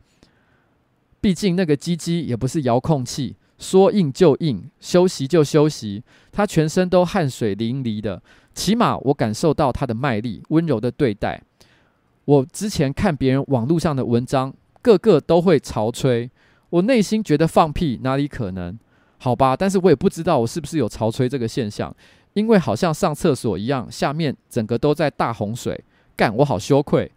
[1.22, 6.04] 毕竟那个鸡鸡也不是遥控器，说硬就硬，休息就休息。
[6.34, 8.22] 他全身都汗水淋漓的，
[8.54, 11.42] 起码我感受到他的卖力，温柔的对待。
[12.26, 16.30] 我之前看别人网络上的文章，个个都会潮吹，
[16.70, 18.78] 我内心觉得放屁，哪里可能？
[19.18, 21.94] 好吧，但是我也不知道我是不是有潮吹这个现象，
[22.34, 25.84] 因为好像上厕所一样，下面整个都在大洪水，
[26.16, 27.12] 干我好羞愧。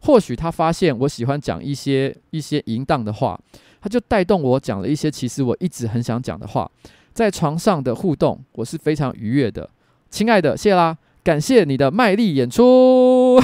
[0.00, 3.40] 或许他发现我喜欢讲一些一些淫荡的话，
[3.80, 6.70] 他就带动我讲了一些其实我一直很想讲的话，
[7.12, 9.68] 在床上的互动我是非常愉悦的。
[10.10, 13.40] 亲爱的，谢啦，感谢你的卖力演出。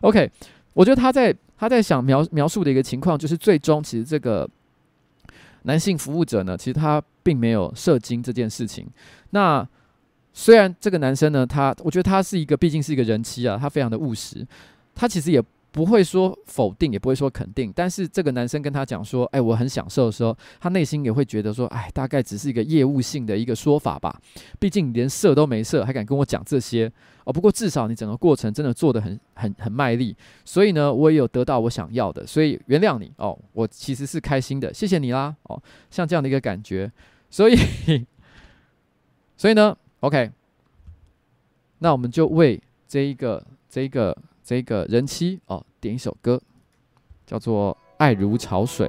[0.00, 0.30] OK，
[0.74, 4.48] 我觉得他在他在想描描述的一个情况，就是最终其实这个。
[5.62, 8.86] 男性服务者呢，其实他并没有射精这件事情。
[9.30, 9.66] 那
[10.32, 14.46] 虽然这个男生呢，他我觉得他是一个，毕竟是一个人妻啊，他非常的务实，
[14.94, 15.42] 他其实也。
[15.70, 24.18] 不会说否定，也不会说肯定，但是这个男生跟他讲说：“哎，我很享受的时候，他内心也会觉得说：哎，大概只是一个业务性的一个说法吧。
[24.58, 26.90] 毕竟连射都没射，还敢跟我讲这些
[27.24, 27.32] 哦。
[27.32, 33.38] 不过至少你整个过程真的做得很很很卖力，所以呢，我也有得到我想要的，所以原谅你哦。
[33.52, 35.62] 我其实是开心的，谢谢你啦哦。
[35.90, 36.90] 像这样的一个感觉，
[37.28, 37.54] 所以
[39.36, 40.30] 所以呢，OK，
[41.78, 44.16] 那我们就为这一个这一个
[44.48, 46.40] 这个人妻哦。”点一首歌，
[47.26, 48.88] 叫做《爱如潮水》。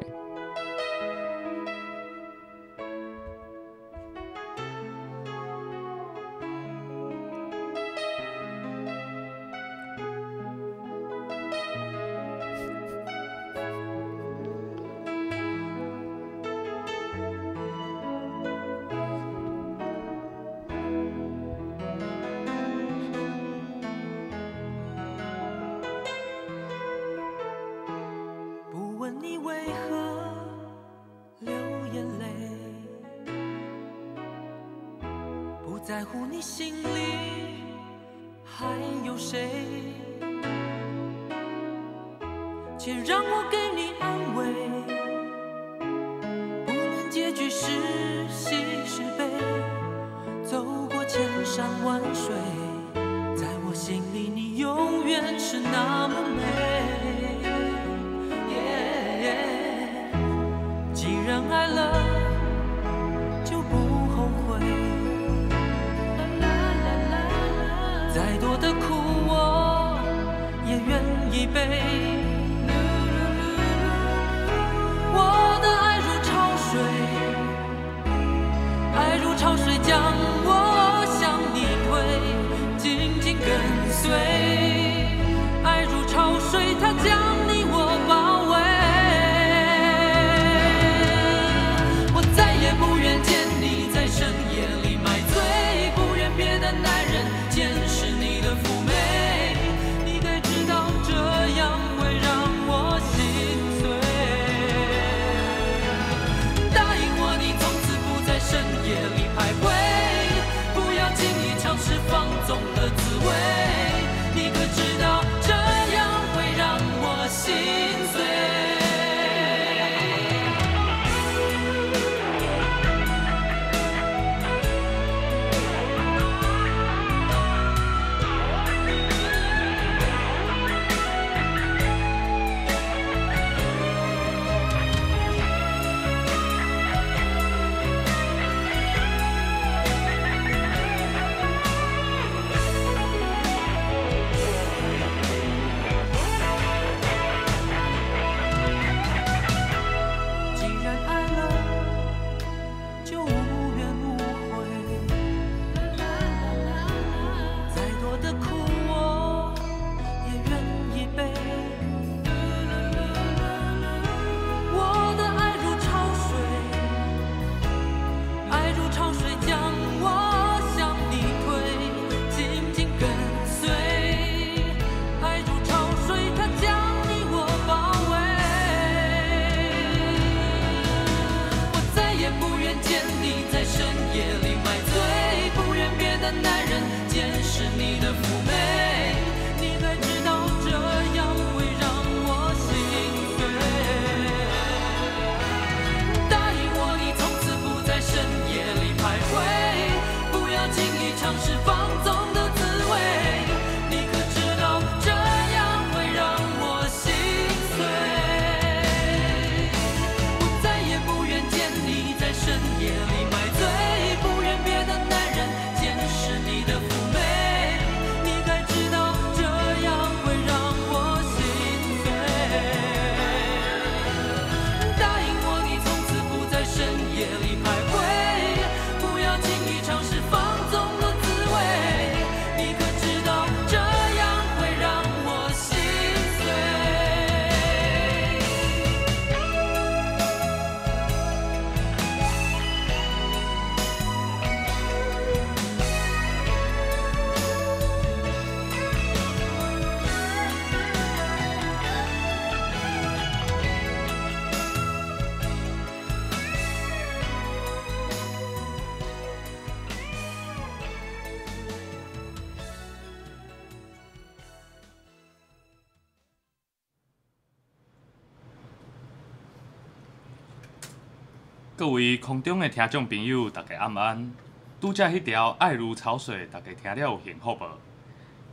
[271.89, 274.31] 各位空中的听众朋友，大家晚安。
[274.79, 277.65] 拄则迄条《爱如潮水》，大家听了有幸福无？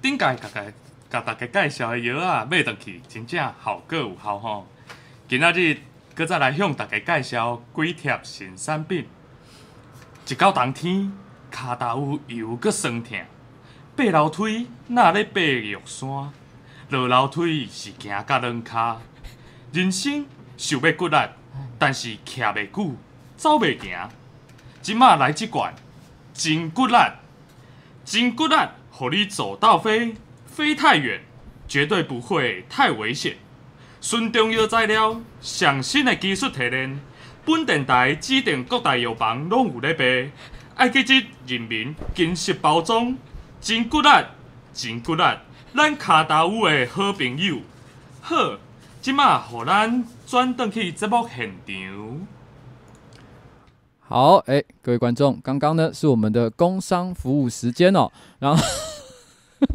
[0.00, 0.64] 顶届大家
[1.10, 4.66] 甲大家介绍的药啊，买转去真正效果有效吼。
[5.28, 5.76] 今仔日
[6.14, 9.06] 搁再来向大家介绍几贴新产品。
[10.26, 11.12] 一到冬天，
[11.52, 13.18] 骹踏有又搁酸痛，
[13.98, 16.32] 爬楼梯若咧爬玉山，
[16.88, 18.96] 落楼梯是行甲软骹。
[19.74, 20.24] 人生
[20.56, 21.18] 想要骨力，
[21.78, 22.96] 但是徛袂久。
[23.36, 24.08] 走袂行，
[24.80, 25.74] 即马来即罐
[26.32, 26.94] 真骨力，
[28.04, 28.54] 真骨力，
[28.90, 30.14] 互你走到飞，
[30.46, 31.20] 飞太远，
[31.68, 33.36] 绝对不会太危险。
[34.00, 37.00] 纯中药材料，上新的技术提炼，
[37.44, 40.30] 本电台指定各大药房拢有咧卖。
[40.76, 43.16] 爱记得人民金色包装，
[43.60, 44.08] 真骨力，
[44.72, 45.22] 真骨力，
[45.74, 47.60] 咱卡达乌的好朋友。
[48.20, 48.58] 好，
[49.00, 52.26] 即马互咱转转去节目现场。
[54.08, 58.64] 好，哎，各位观众，刚刚呢是我们的工商服务时间哦，然后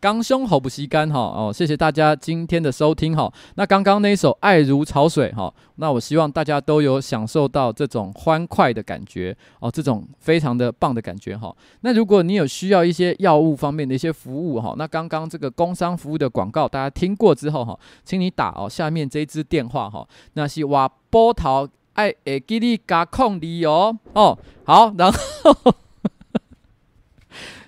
[0.00, 3.30] 刚胸口不吸干哈哦，谢谢大家今天的收听哈。
[3.56, 11.54] 那刚刚那一首《爱如潮水》哈，那我希望大家都有享受到这种欢快的感觉哦，这种非常的棒的感觉哈。
[11.82, 21.68] 那如果你有需要一些药物方面的一些服务哈，那刚刚这个工商服务的广告大家听过之后哈，请你打哦下面这一支电话哈，那是挖波涛。
[21.98, 25.74] 哎，会记你加控你哦哦，好，然后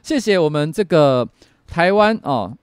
[0.05, 1.29] 谢谢我们这个
[1.67, 2.57] 台湾哦，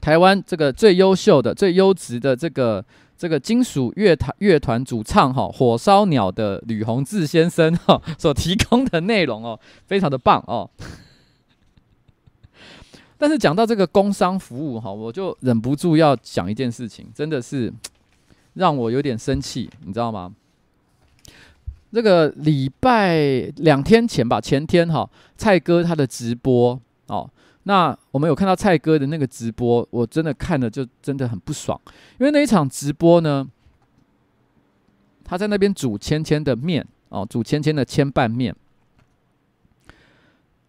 [0.00, 2.84] 台湾这个最优秀的、最优质的这个
[3.16, 10.68] 这个金属乐团乐团主唱哈，火烧鸟的吕宏志先生哈所提供的内容哦，非常的棒哦。
[13.16, 17.72] 但是讲到这个工商服务哈，我就忍不住要讲一件事情，真的是
[18.54, 20.32] 让我有点生气，你知道吗？
[21.92, 23.18] 这个礼拜
[23.56, 27.28] 两天前吧，前天哈，蔡哥他的直播哦，
[27.64, 31.78] 那我们有看到蔡哥的那个直播，我真的看了就真的很不爽，
[32.18, 33.44] 因为那一场直播呢，
[35.24, 38.54] 他在那边煮千千的面哦，煮千千的千拌面，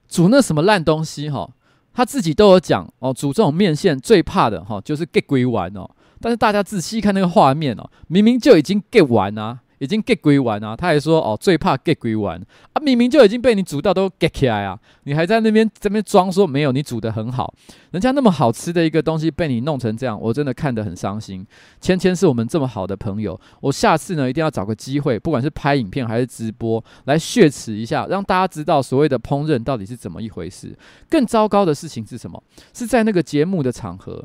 [0.08, 1.48] 煮那什么烂东西哈，
[1.94, 5.88] 他自己都有讲哦，煮这种面线最怕的哈就是 get 归完哦，
[6.20, 9.60] 但是大家仔细看那个画面哦，明明就已经 get 完啊。
[9.82, 10.76] 已经 get 归完啊！
[10.76, 12.40] 他还说哦，最怕 get 归完
[12.74, 12.80] 啊！
[12.84, 14.80] 明明就已经被你煮到都 get 起来啊！
[15.06, 17.52] 你还在那边这边装说没有，你煮得很好，
[17.90, 21.44] 人家那么好吃的一个东西被你弄成这样，我真的看得很伤心。
[21.82, 30.78] 芊芊是我们这么好的朋友，我下次呢一定要找个机会，不管是拍影片还是直播，来血耻一下，让大家知道所谓的烹饪到底是怎么一回事。
[31.10, 32.44] 更糟糕的事情是什么？
[32.72, 34.24] 是在那个节目的场合。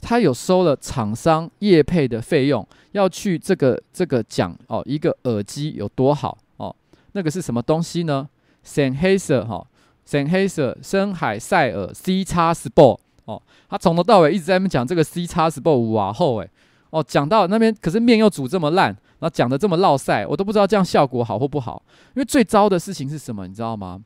[0.00, 6.74] 他有收了厂商业配的费用，要去这个这个讲哦，一个耳机有多好哦，
[7.12, 8.28] 那个是什么东西呢
[8.64, 9.66] ？Sennheiser 哈
[10.08, 16.48] ，Sennheiser 深海赛尔 C 叉 Sport 哦，他从头到尾一直在那边讲这个 C 叉 Sport 哇后诶
[16.90, 18.86] 哦，讲到那边可是面又煮这么烂，
[19.18, 21.82] 然后讲得这么落赛，我都不知道这样效果好或不好。
[22.14, 24.00] 因为最糟的事情是什么，你知道吗？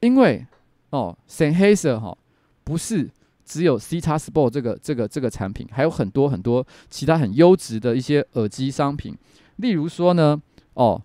[0.00, 0.44] 因为
[0.90, 2.16] 哦，Sennheiser 哈
[2.64, 3.10] 不是。
[3.52, 9.14] 只有 C 叉 Sport 这个这个这个产品，还有很多很多其他很优质的一些耳机商品。
[9.56, 10.40] 例如说呢，
[10.72, 11.02] 哦，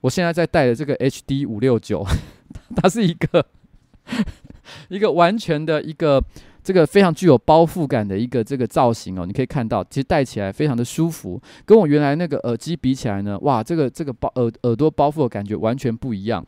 [0.00, 2.02] 我现在在戴的这个 HD 五六九，
[2.76, 3.44] 它是一个
[4.88, 6.24] 一个完全的一个
[6.64, 9.26] 这个非常具有包覆感的一个这个造型哦。
[9.26, 16.42] 你可以看到，其实戴起来非常的舒服，跟我原来那个耳机比起来呢，哇，这个这个包耳耳朵包覆的感觉完全不一样。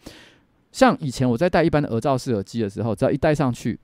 [0.73, 3.79] 像以前我在戴一般的耳罩式耳机的时候，只要一戴上去。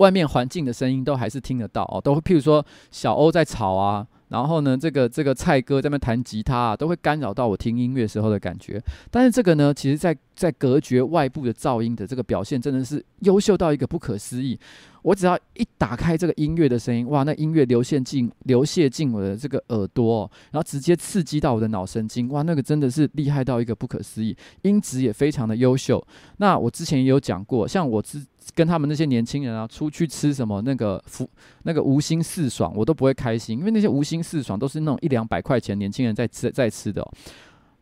[0.00, 8.82] 外面环境的声音都还是听得到哦，都会譬如说小欧在吵啊，然后呢，这个这个蔡哥在那弹吉他啊，都会干扰到我听音乐时候的感觉。
[9.10, 14.58] 但是这个呢，其实在在隔绝外部的噪音的这个表现，真的是优秀到一个不可思议。
[15.02, 26.06] 我只要一打开这个音乐的声音，哇，那音乐流线进流泻进我的这个耳朵，然后直接刺激到我的脑神经，哇，那个真的是厉害到一个不可思议，音质也非常的优秀。
[26.36, 28.24] 那我之前也有讲过，像我之。
[28.54, 31.28] 跟他们那些年轻人啊，出去吃什么那个福
[31.62, 37.12] 那个无心四爽，我都不会开心，因为那些无心四爽都是那种一两百块钱年轻人在吃在吃的哦。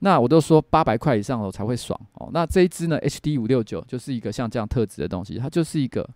[0.01, 2.31] 那我都说八百块以上我才会爽哦。
[2.33, 6.09] 那这一支呢，HD 五六九就是一个像这样特质的东西，它就是一个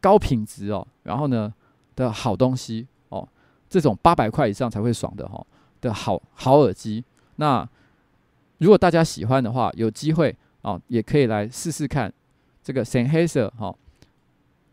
[0.00, 1.52] 高品质哦，然后呢
[1.94, 3.28] 的好东西哦，
[3.68, 5.46] 这种八百块以上才会爽的、哦、
[5.80, 7.04] 的好好耳机。
[7.36, 7.68] 那
[8.58, 12.12] 如果大家喜欢的话，有机会哦，也可以来试试看。
[12.66, 13.72] 这个 s e n h e s e r 哈，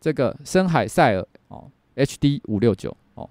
[0.00, 3.30] 这个深海赛尔哦，HD 五六九哦，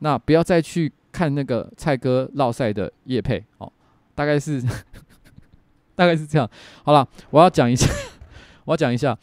[0.00, 3.72] 那不要再去看那个蔡哥绕赛的叶配哦，
[4.14, 4.62] 大概是
[5.96, 6.46] 大概是这样。
[6.84, 7.90] 好了，我要讲一下，
[8.66, 9.18] 我要讲一下。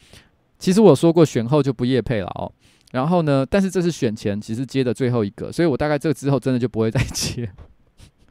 [0.58, 2.50] 其实我说过选后就不叶配了哦。
[2.90, 7.48] 然后呢，但是这是选前，其实接的最后一个，所以我大概这之后真的就不会再接。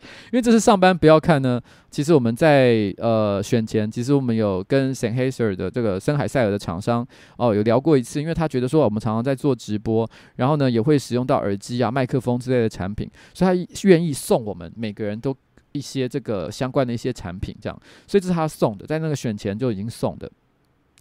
[0.32, 1.62] 因为这是上班不要看呢。
[1.92, 7.06] 其实我们在呃选前，其实我们有跟 Sennheiser 的这个森海塞尔的厂商
[7.38, 15.36] 哦有聊过一次，因为他觉得说我们常常在做直播，然后呢也会使用到耳机啊、麦克风之类的产品，所以他愿意送我们每个人都
[15.72, 20.32] 一些这个相关的一些产品，这样，所以这是他送的，在那个选前就已经送的。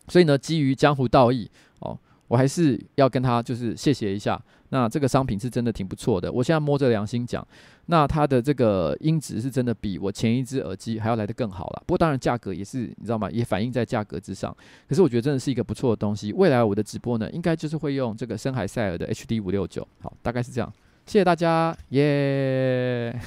[0.08, 4.40] 所以呢，基于江湖道义哦，我还是要跟他就是谢谢一下。
[4.70, 7.46] 那这个商品是真的挺不错的，我现在摸着良心讲，
[7.86, 11.82] 那它的这个音质是真的比我前一只耳机还要来得更好了。
[11.86, 13.30] 不过当然价格也是你知道吗？
[13.30, 14.54] 也反映在价格之上。
[14.86, 16.32] 可是我觉得真的是一个不错的东西。
[16.32, 19.86] 未来我的直播呢，应该就是会用这个深海塞尔的 HD 五六九。
[20.00, 20.72] 好，大概是这样。
[21.06, 23.18] 谢谢大家，耶、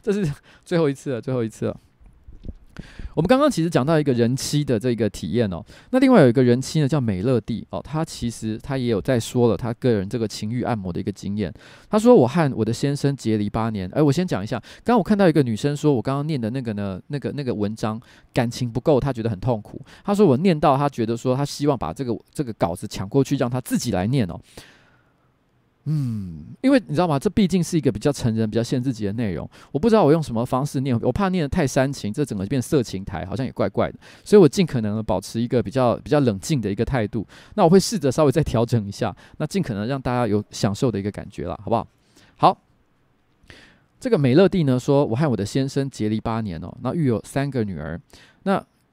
[0.00, 0.26] 这是
[0.64, 1.80] 最后一次了，最后一次了。
[3.14, 11.52] 我们刚刚其实讲到一个人妻的这个体验哦，那另外有一个人妻呢，叫美乐蒂哦，他其实他也有在说了他个人这个情欲按摩的一个经验。
[11.88, 18.00] 他说：“我和我的先生结离八年。”哎，我先讲一下，刚刚我看到一个女生说，我刚刚念的那个呢，那个那个文章
[18.32, 19.80] 感情不够，她觉得很痛苦。
[20.04, 24.40] 她说我念到，她觉得说她希望把这个这个稿子抢过去，让她自己来念哦。
[25.86, 27.18] 嗯，因为你知道吗？
[27.18, 29.48] 这毕竟是一个比较成人、比较限制级的内容。
[29.70, 33.98] 我不知道我用什么方式念，我怕念得太煽情，这整个变色情台，好像也怪怪的。
[34.24, 37.26] 所以我尽可能的保持一个比较比较冷静的一个态度。
[37.54, 41.86] 那我会试着稍微再调整一下，那尽可能让大家有享受的一个感觉啦，好不好？
[42.36, 42.58] 好，
[44.00, 48.00] 这个美乐蒂呢说，我和我的先生结离八年哦，那育有三个女儿，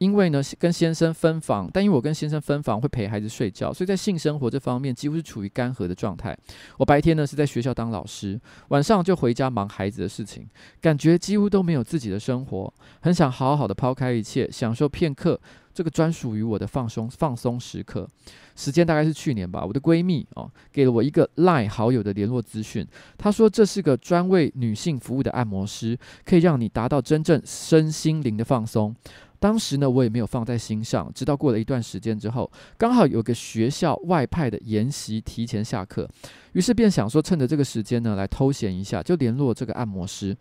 [0.02, 6.36] 因为呢，跟先生分房，但因为我跟先生分房会陪孩子睡觉，所以在性生活这方面几乎是处于干涸的状态。
[6.80, 10.47] 我白天呢是在学校当老师，晚上就回家忙孩子的事情，
[10.82, 12.74] 感觉几乎都没有自己的生活。
[13.02, 15.39] 很想好好的抛开一切，享受片刻
[15.72, 18.10] 这个专属于我的放松放松时刻。
[18.56, 19.64] 时间大概是去年吧。
[19.64, 22.84] 我的闺蜜哦给了我一个 LINE 好友的联络资讯，
[23.20, 25.95] 她说这是个专为女性服务的按摩师，
[26.26, 28.95] 可以让你达到真正身心灵的放松。
[29.42, 31.12] 当时呢，我也没有放在心上。
[31.16, 36.08] 直到过了一段时间之后，刚好有个学校外派的研习提前下课，
[36.54, 40.38] 于是便想说，趁着这个时间呢，来偷闲一下，就联络这个按摩师。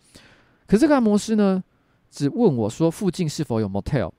[0.66, 1.64] 可这个按摩师呢，
[2.10, 4.12] 只问我说附近是否有 motel。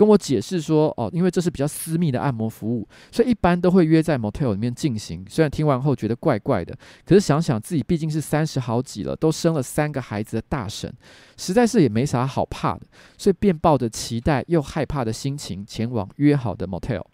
[0.00, 5.22] 跟我解释说，哦，因为这是比较私密的按摩服务，所以一般都会约在 motel 里面进行。
[5.28, 6.74] 虽然听完后觉得怪怪的，
[7.04, 10.90] 可是想想自己毕竟是三十好几了，都生了三个孩子的大婶，
[11.36, 12.86] 实在是也没啥好怕的，
[13.18, 17.04] 所以便抱着期待又害怕的心情前往约好的 motel。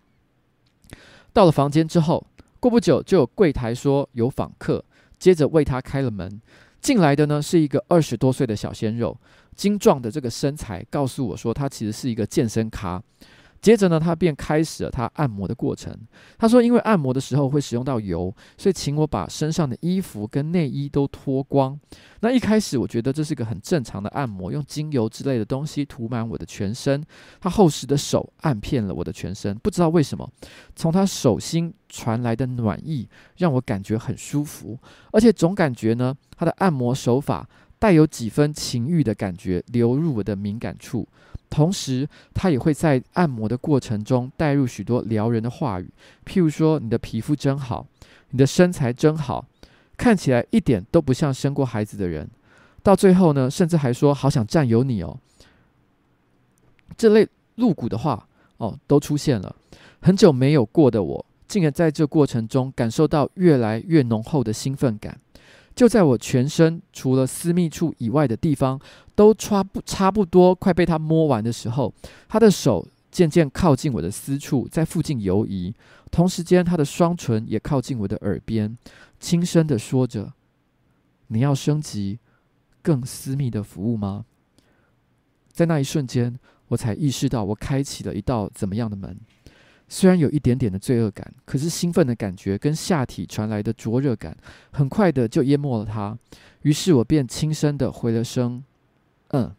[1.32, 2.24] 到了房间之后，
[2.60, 4.84] 过不久就有柜台说有访客，
[5.18, 6.40] 接着为他开了门。
[6.80, 9.18] 进来的呢是一个二十多岁的小鲜肉。
[9.56, 13.02] 精壮的这个身材告诉我说，他其实是一个健身咖。
[13.62, 15.92] 接着呢，他便开始了他按摩的过程。
[16.38, 21.76] 他说，因为按摩的时候会使用到油，所以请我把身上的衣服跟内衣都脱光。
[22.20, 27.02] 那一开始我觉得这是个很正常的按摩，用精油之类的东西涂满我的全身。
[27.40, 30.30] 他厚实的手按遍了我的全身，不知道为什么，
[30.76, 34.78] 从他手心传来的暖意让我感觉很舒服，
[35.10, 37.48] 而且总感觉呢，他的按摩手法。
[37.86, 41.06] 带有几分情欲的感觉流入我的敏感处，
[41.48, 45.88] 同时他也会在按摩的过程中带入许多撩人的话语，
[46.24, 47.86] 譬如说：“你的皮肤真好，
[48.30, 49.46] 你的身材真好，
[49.96, 52.28] 看起来一点都不像生过孩子的人。”
[52.82, 55.16] 到最后呢，甚至还说：“好想占有你哦。”
[56.98, 58.26] 这类露骨的话
[58.56, 59.54] 哦，都出现了。
[60.00, 65.16] 很久没有过的我，竟然在这过程中感受到越来越浓厚的兴奋感。
[65.76, 68.80] 就在我全身除了私密处以外的地方
[69.14, 71.92] 都差不差不多快被他摸完的时候，
[72.28, 75.74] 他的手渐渐靠近我的私处，在附近游移。
[76.10, 78.76] 同时间，他的双唇也靠近我的耳边，
[79.20, 80.32] 轻声地说着
[81.28, 82.18] ：“你要升级
[82.80, 84.24] 更私密的服务吗？”
[85.52, 89.14] 在那一瞬间，我才意识到我开启了一道怎么样的门。
[89.88, 94.36] 虽然有一点点的罪恶感，可是兴奋的感觉跟下体传来的灼热感，
[94.72, 96.16] 很快的就淹没了它。
[96.62, 98.62] 于是我便轻声的回了声
[99.30, 99.54] “嗯”。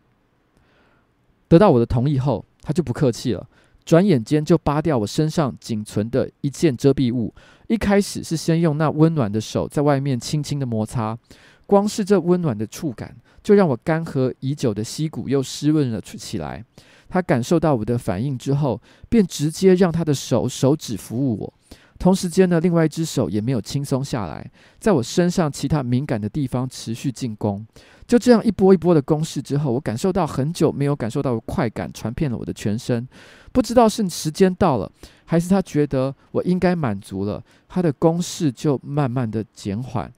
[1.47, 3.47] 得到我的同意后，他就不客气了，
[3.85, 7.33] 转眼间就扒掉我身上仅存的一件遮蔽物。
[7.67, 11.17] 一开始是先用那温暖的手在外面轻轻的摩擦，
[11.65, 16.65] 光是这温暖的触感，就让我干涸已久的溪谷又湿润了起来。
[17.09, 21.53] 他感受到我的反应之后，便直接让他的手手指服务我。
[21.99, 24.47] 同时间呢，另外一只手也没有轻松下来，
[24.79, 27.65] 在我身上其他敏感的地方持续进攻。
[28.05, 33.05] 就这样一波一波的攻势之后，我感受到很久没有感受到的快感传遍了我的全身。
[33.51, 34.89] 不知道是时间到了，
[35.25, 40.09] 还是他觉得我应该满足了，他的攻势就慢慢的减缓，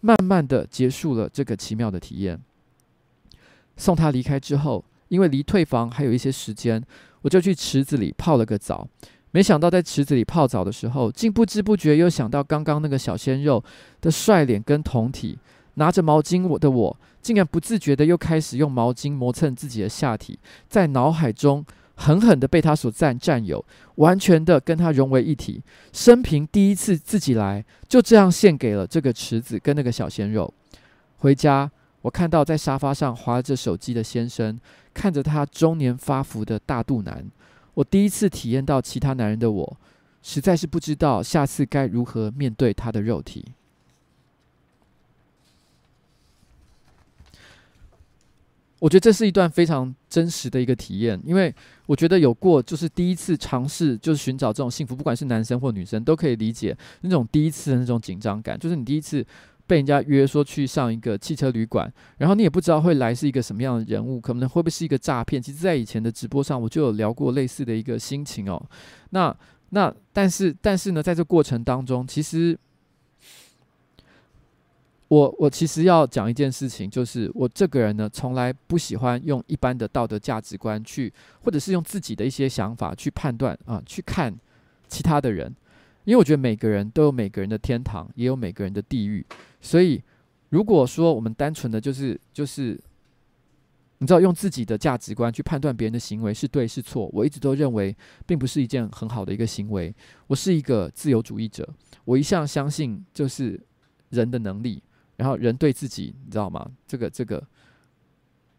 [0.00, 2.40] 慢慢的结束了这个奇妙的体验。
[3.76, 6.82] 送他离开之后，因为离退房还有一些时间，
[7.22, 8.86] 我就去池子里泡了个澡。
[9.32, 13.62] 没想到在池子里泡澡的时候，竟不知不觉又想到刚刚那个小鲜肉
[14.00, 15.38] 的帅脸跟胴体。
[15.74, 20.38] 拿着毛巾我的我，竟然不自觉的又开始用毛巾磨蹭自己的下体，
[20.70, 21.62] 在脑海中
[21.96, 23.62] 狠狠的被他所占占有，
[23.96, 25.62] 完全的跟他融为一体。
[25.92, 30.50] 生平第一次自己来，就这样献给了这个池子跟那个小鲜肉。
[31.18, 31.70] 回家。
[32.02, 34.56] 我看到在沙发上划着手机的先生，
[34.94, 37.28] 看着他中年发福的大肚腩，
[37.74, 39.76] 我第一次体验到其他男人的我，
[40.22, 43.44] 实在是不知道下次该如何面对他的肉体。
[48.78, 51.52] 我觉得这是一段非常真实的一个体验，因为
[51.86, 59.26] 我觉得有过就是第一次尝试，就是寻找这种幸福，不管是男生或女生都可以理解那种第一次的那种紧张感，就是你第一次。
[59.66, 65.42] 被人家约说去上一个汽车旅馆，然后你也不知道会来是一个什么样的人物，可能会不会是一个诈骗？
[65.42, 68.64] 其实，在以前的直播上，我就有聊过类似的一个心情哦。
[69.10, 69.36] 那
[69.70, 72.56] 那但是但是呢，在这过程当中，其实
[75.08, 81.12] 我我其实要讲一件事情，就是我这个人呢，从来不喜欢用一般的道德价值观去，
[81.42, 84.32] 或者是用自己的一些想法去判断啊，去看
[84.86, 85.52] 其他的人。
[86.06, 89.26] 因为我觉得每个人都有每个人的天堂，也有每个人的地狱，
[89.60, 90.00] 所以
[90.50, 92.80] 如果说我们单纯的就是就是，
[93.98, 97.94] 你知道用自己的价值观去判断别人的行为是对是错，我一直都认为
[98.24, 99.92] 并不是一件很好的一个行为。
[100.28, 101.68] 我是一个自由主义者，
[102.04, 103.60] 我一向相信就是
[104.10, 104.80] 人的能力，
[105.16, 106.70] 然后人对自己，你知道吗？
[106.86, 107.44] 这个这个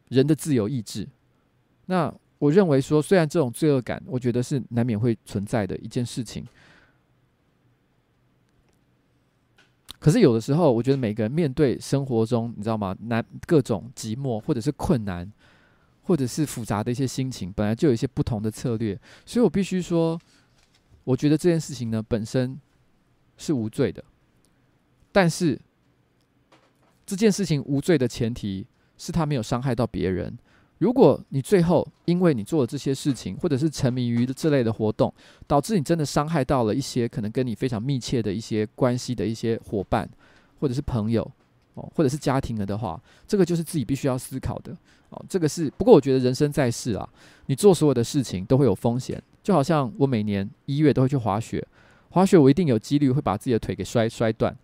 [0.09, 1.07] 人的自由意志。
[1.85, 6.45] 那我认为说，虽然这种罪恶感，我觉得是难免会存在的一件事情。
[9.99, 12.95] 可是有的时候，我觉得每个人面对生活中，你知道吗？
[13.01, 15.31] 难各种寂寞，或者是困难，
[16.03, 18.99] 或者是复杂的一些心情，本来就有一些不同的策略。
[19.25, 20.19] 所以我必须说，
[21.03, 22.59] 我觉得这件事情呢，本身
[23.37, 24.03] 是无罪的。
[25.11, 25.59] 但是
[27.05, 28.67] 这件事情无罪的前提
[28.97, 30.37] 是他没有伤害到别人。
[30.79, 35.11] 如果你最后因为你做了这些事情，或者是沉迷于这类的活动，
[35.47, 40.07] 导致你真的伤害到了一些可能跟你非常密切的一些关系的一些伙伴，
[40.59, 41.29] 或者是朋友，
[41.73, 44.75] 哦，或者是家庭了的话，这个就是自己必须要思考的。
[45.09, 45.71] 哦，这个是。
[45.77, 47.07] 不过我觉得人生在世啊，
[47.45, 49.21] 你做所有的事情都会有风险。
[49.41, 51.65] 就好像我每年一月都会去滑雪，
[52.09, 54.55] 滑雪我一定有几率会把自己的腿给摔摔断。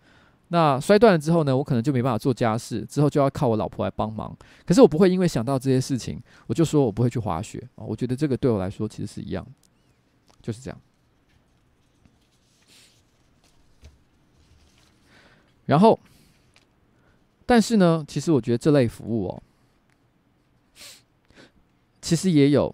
[0.54, 4.32] 那摔断了之后呢，我可能就没办法做家事，之后就要靠我老婆来帮忙。
[4.64, 7.84] 可是我不会因为想到这些事情，我就说我不会去滑雪哦。
[7.84, 9.44] 我觉得这个对我来说其实是一样，
[10.40, 10.80] 就是这样。
[15.66, 15.98] 然后，
[17.44, 19.42] 但是呢，其实我觉得这类服务哦，
[22.00, 22.72] 其实也有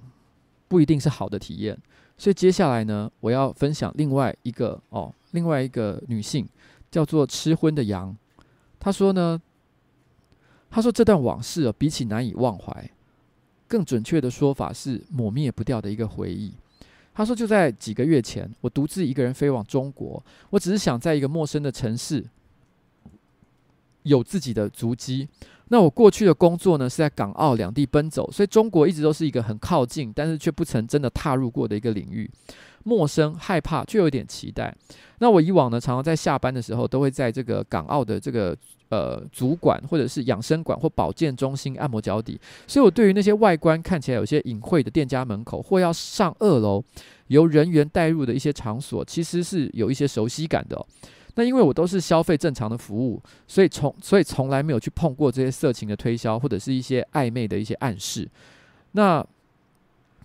[0.68, 1.78] 不一定是好的体验。
[2.18, 6.46] 所以接下来呢，我要分享另外一个哦，另外一个女性。
[6.90, 8.16] 叫做吃荤的羊，
[8.78, 9.40] 他说呢，
[10.68, 12.90] 他说这段往事啊，比起难以忘怀，
[13.68, 16.52] 更准确的说法是抹灭不掉的一个回忆。
[17.12, 22.24] 他说就在几个月前，我独自一个人飞往中国，我只是想在一个陌生的城市
[24.04, 25.28] 有自己的足迹。
[25.68, 32.28] 那我过去的工作呢，是在港澳两地奔走，所以中国一直都是一个很靠近，但是却不曾真的踏入过的一个领域。
[32.84, 34.74] 陌生、害怕，却有点期待。
[35.18, 38.56] 那我以往呢，常常在下班的时候，都会在这个港澳的这个
[38.88, 42.40] 呃足馆，或者是养生馆或保健中心按摩脚底。
[42.66, 46.82] 所以我对于那些外观看起来有些隐晦的店家门口，或要上二楼
[47.26, 50.86] 由人员带入的一些场所，其实是有一些熟悉感的。
[51.36, 58.28] 那因为我都是消费正常的服务，所以从所以从来没有去碰过这些色情的推销，或者是一些暧昧的一些暗示。
[58.92, 59.24] 那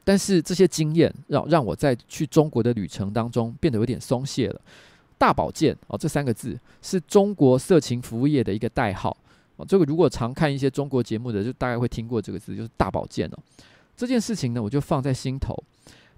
[0.05, 4.61] 但是这些经验让让我在去中国的旅程当中变得有点松懈了。
[5.17, 9.15] 大保健哦，这三个字是中国色情服务业的一个代号
[9.55, 9.65] 哦。
[9.67, 13.39] 这个如果常看一些中国节目的，就大概会听过这个字，就是大保健哦。
[13.97, 15.55] 这件事情呢，我就放在心头。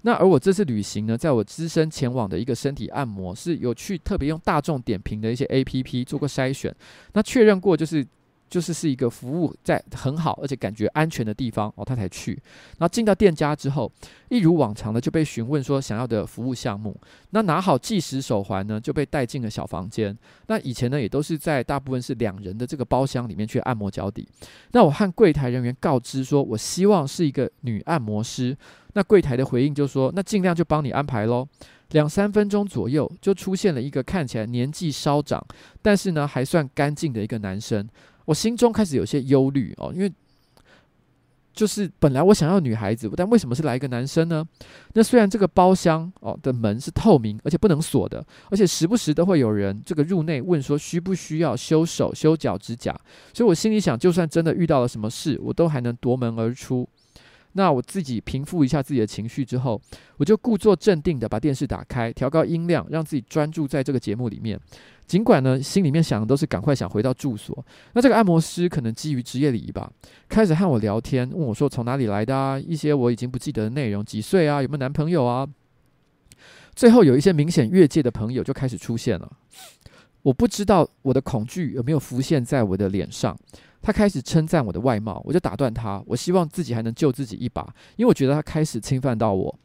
[0.02, 6.74] 那而我这次旅行呢，在我只身前往的一个身体按摩，是有去特别用大众点评的一些 APP 做过筛选，
[7.14, 8.04] 那确认过就是
[8.48, 12.32] 就是是一个服务在很好而且感觉安全的地方哦，他才去。
[12.78, 13.90] 然后进到店家之后，
[14.28, 16.98] 一如往常的就被询问说想要的服务项目。
[17.30, 20.16] 那拿好计时手环呢，就被带进了小房间。
[20.46, 24.26] 那以前呢，也都是在大部分是两人的这个包厢里面去按摩脚底。
[24.72, 28.56] 那我和柜台人员告知说，我希望是一个女按摩师。
[28.94, 31.46] 那柜台的回应就说，那尽量就帮你安排喽。
[31.90, 35.42] 两三分钟左右，就出现了一个看起来年纪稍长，
[35.80, 37.88] 但是呢还算干净的一个男生。
[38.28, 40.12] 我心中开始有些忧虑哦，因为
[41.54, 44.46] 就是本来我想要女孩子，但为什么是来一个男生呢？
[44.92, 52.94] 那虽然这个包厢哦的门是透明，而且不能锁的，而且时不时都会有人这个入内问说需不需要修手、修脚指甲，
[53.32, 56.86] 所以我心里想，就算真的遇到了什么事，我都还能夺门而出。
[57.58, 59.80] 那我自己平复一下自己的情绪之后，
[60.16, 64.56] 我就故作镇定的把电视打开，调高音量，让自己专注在这个节目里面。
[65.08, 67.66] 尽管呢，心里面想的都是赶快想回到住所。
[67.94, 69.90] 那这个按摩师可能基于职业礼仪吧，
[70.28, 75.44] 开始和我聊天，问我说从哪里来的啊，一些我已经不记得的内容，几岁啊，有没有男朋友啊。
[76.76, 79.32] 最后有一些明显越界的朋友就开始出现了。
[80.22, 83.36] 我不知道我的恐惧有没有浮现在我的脸上。
[83.80, 86.02] 他开始称赞我的外貌，我就打断他。
[86.04, 87.62] 我希望自己还能救自己一把，
[87.96, 89.58] 因为我觉得他开始侵犯到我。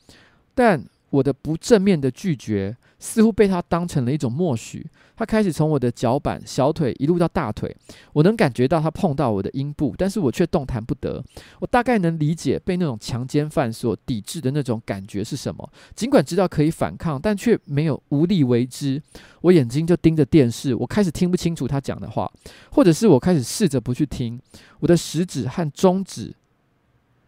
[0.53, 4.89] 但我的不正面的拒绝，似乎被他当成了一种默许。
[5.13, 7.75] 他开始从我的脚板、小腿一路到大腿，
[8.13, 11.21] 我能感觉到他碰到我的阴部，但是我却动弹不得。
[11.59, 19.01] 我大概能理解被那种强奸犯所抵制的那种感觉是什么，尽管知道可以反抗，但却没有无力为之。
[19.41, 22.31] 我眼睛就盯着电视，我开始听不清楚他讲的话，
[22.71, 24.39] 或者是我开始试着不去听。
[24.79, 26.33] 我的食指和中指，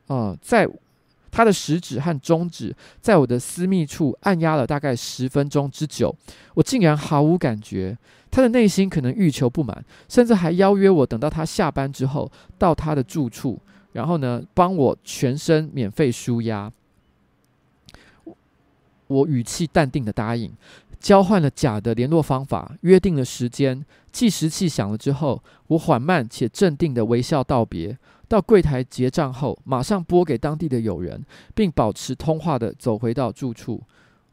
[0.08, 0.66] 啊、在。
[1.36, 6.16] 他的食指和中指在我的私密处按压了大概十分钟之久，
[6.54, 7.98] 我竟然毫无感觉。
[8.32, 13.60] 他的内心可能欲求不满，甚至还邀约我等到他下班之后到他的住处，
[13.92, 16.72] 然后呢，帮我全身免费舒压。
[19.08, 20.50] 我语气淡定的答应，
[21.02, 23.86] 交换了假的联络方法，约定了时间。
[24.14, 27.98] 计时器响了之后，我缓慢且镇定的微笑道别。
[28.28, 31.24] 到柜台结账后，马上拨给当地的友人，
[31.54, 33.82] 并保持通话的走回到住处。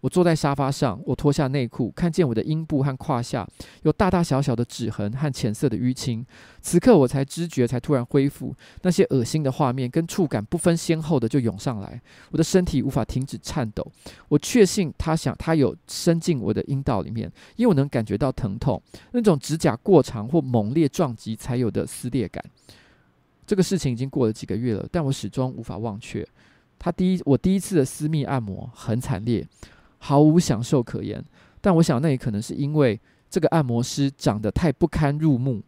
[0.00, 3.48] 我坐在沙发上，我脱下内裤，看见我的阴部和胯下
[3.82, 6.26] 有大大小小的指痕和浅色的淤青。
[6.60, 13.86] 此刻我才知觉才突然恢复，那些恶心的画面跟触感不分先后的就涌上来，我的身体无法停止颤抖。
[14.28, 18.82] 我确信他想他有伸进我的阴道里面，因为我能感觉到疼痛，
[19.12, 22.44] 那种指甲过长或猛烈撞击才有的撕裂感。
[23.46, 26.26] 这个事情已经过了几个月了，但我始终无法忘却。
[26.78, 29.46] 他第一，我第一次的私密按摩很惨烈，
[29.98, 31.22] 毫无享受可言。
[31.60, 35.62] 但我想，那也可能是因为这个按摩师长得太不堪入目，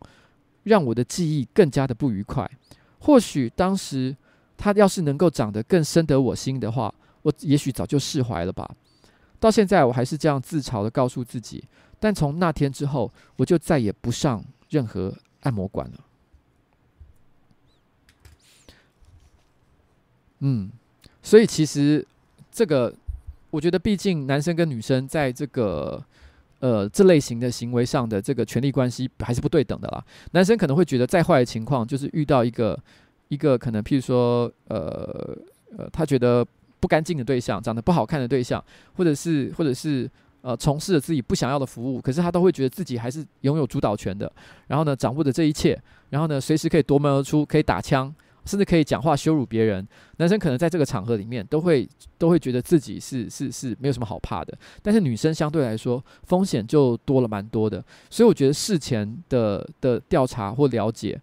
[0.65, 2.51] 让我的记忆更加的不愉快。
[2.99, 4.17] 或许当时
[4.57, 8.69] 他要是能够长得更深得我心的话，我也许早就释怀了吧。
[9.39, 11.63] 到现在，我还是这样自嘲的告诉自己。
[12.01, 15.99] 但从那天之后，我就再也不上任何按摩馆了。
[20.41, 20.71] 嗯，
[21.23, 22.07] 所以其实
[22.51, 22.93] 这个，
[23.51, 26.03] 我觉得毕竟男生跟女生在这个
[26.59, 30.05] 呃这类型的行为上的这个权利关系还是不对等的啦。
[30.33, 32.79] 男生可能会觉得再坏的情况就是遇到一个
[33.29, 35.37] 一个可能譬如说呃
[35.79, 36.47] 呃他觉得
[36.79, 38.63] 不干净的对象，长得不好看的对象，
[38.97, 40.11] 或者是或者是
[40.43, 44.31] 呃从事了自己不想要的服务，可是他都会觉得自己还是拥有主导权的，
[44.67, 45.81] 然后呢掌握着这一切，
[46.11, 48.15] 然后呢随时可以夺门而出，可以打枪。
[48.45, 49.87] 甚至可以讲话羞辱别人，
[50.19, 51.89] 男生可能在这个场合里面都会
[52.19, 61.21] 都会觉得自己是是是没有什么好怕的，但是女生相对来说风险就多了蛮多的，所以我觉得事前的的调查或了解。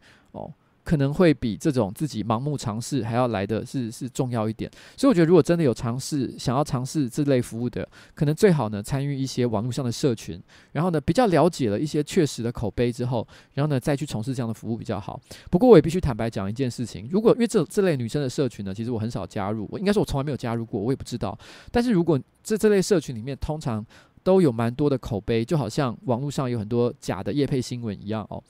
[0.84, 15.20] 可能会比这种自己盲目尝试还要来的是是重要一点，所以我觉得如果真的有尝试想要尝试这类服务的，可能最好呢参与一些网络上的社群，然后呢比较了解了一些确实的口碑之后，然后呢再去从事这样的服务比较好。
[15.50, 21.38] 不过我也必须坦白讲一件事情，如果因为这这类女生的社群呢，其实我很少加入，我应该说我从来没有加入过，我也不知道。
[21.72, 23.86] 但是如果这这类社群里面通常
[24.24, 28.44] 都有蛮多的口碑，就好像网络上有很多假的业配新闻一样哦。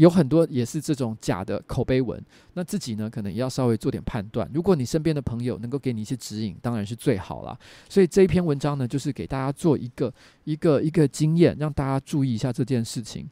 [0.00, 2.18] 有很多也是这种假的口碑文，
[2.54, 4.50] 那自己呢可能也要稍微做点判断。
[4.54, 7.58] 如果你身边的朋友能够给你一些指引，当然是最好了。
[7.86, 10.10] 所以这一篇文章呢，就是给大家做一个
[10.44, 13.28] 一个一个经验，让大家注意一下这件事情。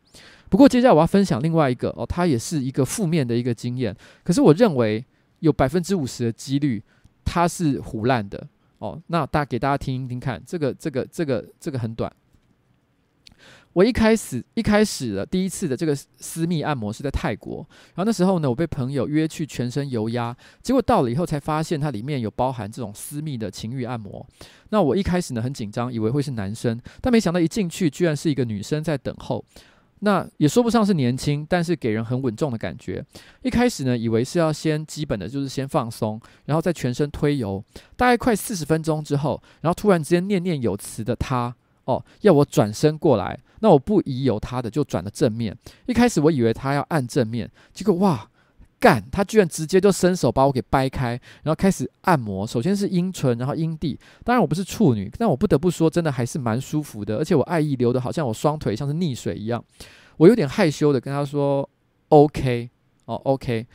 [0.51, 3.97] 不过接下来我要分享另外一个哦，它也是一个负面的一个经验。
[4.23, 5.03] 可是我认为
[5.39, 6.83] 有百分之五十的几率
[7.25, 8.47] 它是胡烂的
[8.77, 9.01] 哦。
[9.07, 12.13] 那大给大家听一听看，这个这个这个这个很短。
[13.79, 17.59] 我一开始一开始的第一次的这个私密按摩是在泰国，
[17.95, 24.27] 然后那时候呢，我被朋友约去全身油压，结果到了以后才发现它里面有包含这种私密的情欲按摩。
[24.71, 29.45] 那我一开始呢很紧张，以为会是男生，但没想到一进去居然是一个女生在等候。
[30.01, 33.05] 那也说不上是年轻，但是给人很稳重的感觉。
[33.43, 37.63] 一开始呢，以为是要先基本的就是先放松，然后再全身推油。
[37.97, 41.55] 大概快四十分钟之后，然后突然之间念念有词的他，
[41.89, 43.39] 哦，要我转身过来。
[43.61, 45.57] 那我不疑有他的，就转了正面。
[45.87, 48.29] 一开始我以为他要按正面，结果哇，
[48.79, 49.03] 干！
[49.11, 52.47] 他居然直接就伸手把我给掰开，然后开始按摩。
[52.47, 53.99] 首先是阴唇，然后阴蒂。
[54.23, 57.17] 当然我不是处女，但我不得不说，真的还是蛮舒服的。
[57.17, 59.65] 而且我爱意流的好像我双腿像是溺水一样。
[60.19, 61.69] 我有点害羞的跟他说
[62.11, 62.69] ：“OK，
[63.07, 63.67] 哦，OK。”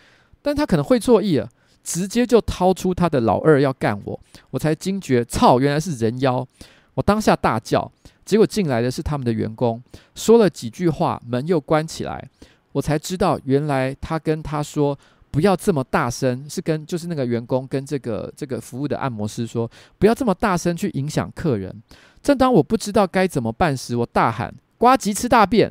[0.41, 1.49] 但他可能会错意了，
[1.83, 4.19] 直接就掏出他的老二要干我。
[4.51, 6.47] 我才惊觉，操，原来是人妖！
[6.95, 7.91] 我当下大叫。
[8.25, 9.83] 结果进来的是他们的员工，
[10.15, 12.29] 说了几句话，门又关起来，
[12.71, 14.97] 我才知道原来他跟他说
[15.29, 19.69] 不要这么大声，是跟就是那个员工跟这个这个服务的按摩师说
[19.99, 21.75] 不要这么大声去影响客人。
[22.21, 25.67] 正当我不知道该怎么办时，我大喊“呱吉吃大便”，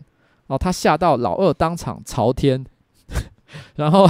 [0.46, 2.62] 然后他吓到老二当场朝天，
[3.76, 4.08] 然后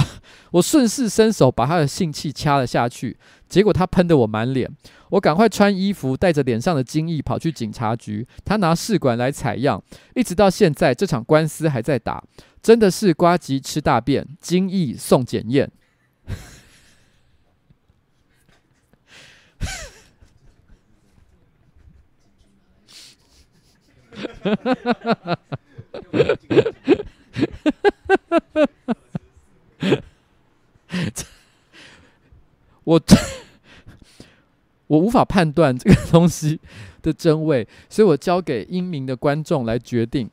[0.51, 3.17] 我顺势伸手把他的性器掐了下去，
[3.47, 4.69] 结果他喷得我满脸。
[5.09, 8.27] 我赶快穿衣服，带着脸上的精液跑去警察局。
[8.43, 9.83] 他拿试管来采样，
[10.15, 12.23] 一直到现在，这场官司还在打。
[12.61, 15.71] 真的是瓜吉吃大便，精液送检验。
[32.83, 33.01] 我。
[34.87, 36.59] 我无法判断这个东西
[37.01, 40.29] 的真伪，所以我交给英明的观众来决定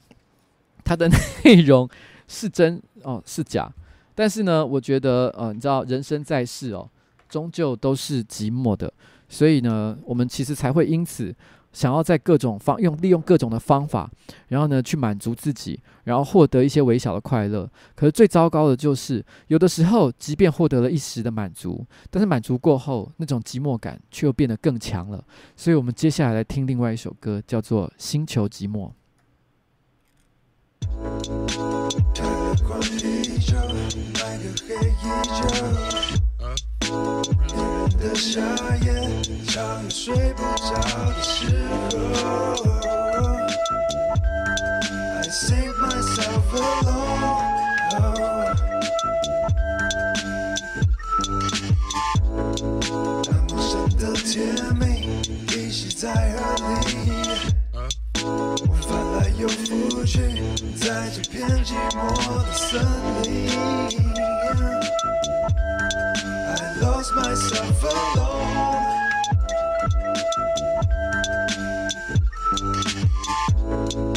[0.85, 1.09] 它的
[1.45, 1.89] 内容
[2.29, 3.73] 是真哦是假。
[4.15, 6.87] 但是呢，我觉得呃，你知道人生在世哦，
[7.27, 8.93] 终究都是寂寞的，
[9.31, 11.35] 所以呢，我们其实才会因此。
[11.73, 14.11] 想要在各种方用利用各种的方法，
[14.49, 17.71] 然后呢去满足自己，然后获得一些微小的快乐。
[17.95, 25.25] 可是最糟糕的就是，有的时候即便获得了一时的满足，但是满足过后，那种寂寞感却又变得更强了。
[25.57, 28.91] 所以，我们接下来来听另外一首歌，叫做《星球寂寞》。
[38.01, 38.41] 的夏
[38.83, 38.93] 夜，
[39.47, 40.73] 长夜睡不着
[41.05, 41.95] 的时候
[45.17, 47.37] ，I sing myself alone。
[53.27, 54.33] 那陌生的甜
[54.77, 54.83] 蜜
[55.55, 56.41] 依稀在耳
[56.87, 60.17] 里，我翻来又覆去，
[60.75, 61.99] 在这片寂寞
[62.47, 62.81] 的森
[63.25, 63.29] 林。
[67.01, 68.61] Lost myself alone.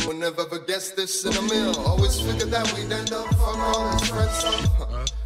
[0.06, 1.80] We'll never forget this in a meal.
[1.88, 4.36] Always figured that we'd end up fuck all his friends.
[4.36, 4.52] So,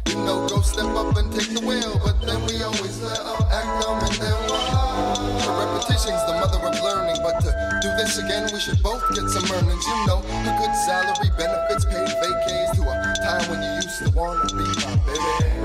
[0.06, 1.98] you know, go step up and take the wheel.
[1.98, 5.18] But then we always let up, act dumb, and then what?
[5.42, 7.18] The repetition's the mother of learning.
[7.26, 7.50] But to
[7.82, 9.82] do this again, we should both get some earnings.
[9.82, 14.14] You know, a good salary, benefits, paid vacays to a time when you used to
[14.14, 15.57] wanna be my baby.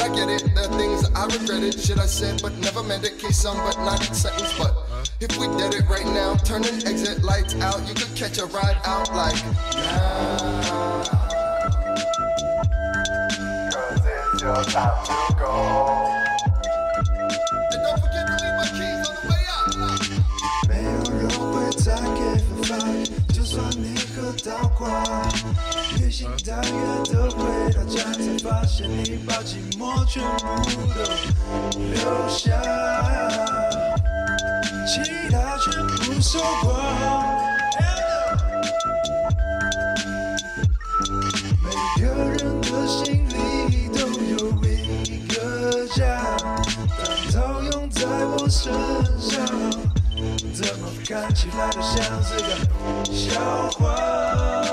[0.00, 3.04] And I get it, there are things I regretted, shit I said, but never meant
[3.04, 3.18] it.
[3.18, 4.56] Case some, but not sentence.
[4.56, 4.76] But
[5.20, 8.46] if we did it right now, turn an exit lights out, you could catch a
[8.46, 9.34] ride out like
[9.74, 11.02] now.
[13.72, 16.17] Cause it's your time to go.
[24.78, 25.02] 喝到挂。
[25.98, 26.70] 越想大越
[27.12, 27.38] 的回
[27.72, 30.46] 到家，才发现你把寂寞全部
[30.94, 31.00] 都
[31.80, 32.52] 留下，
[34.86, 35.00] 其
[35.30, 36.66] 他全部收光。
[41.64, 41.66] 每
[42.00, 46.00] 个人的心里都有一个家，
[46.96, 47.00] 但
[47.32, 48.72] 套用在我身
[49.18, 49.44] 上，
[50.54, 52.48] 怎么看起来都像是个
[53.12, 53.40] 笑
[53.72, 54.67] 话。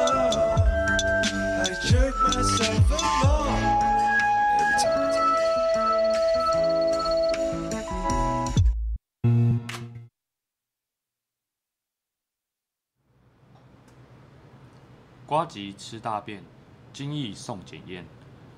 [15.25, 16.43] 瓜吉吃大便，
[16.91, 18.05] 精益送检验。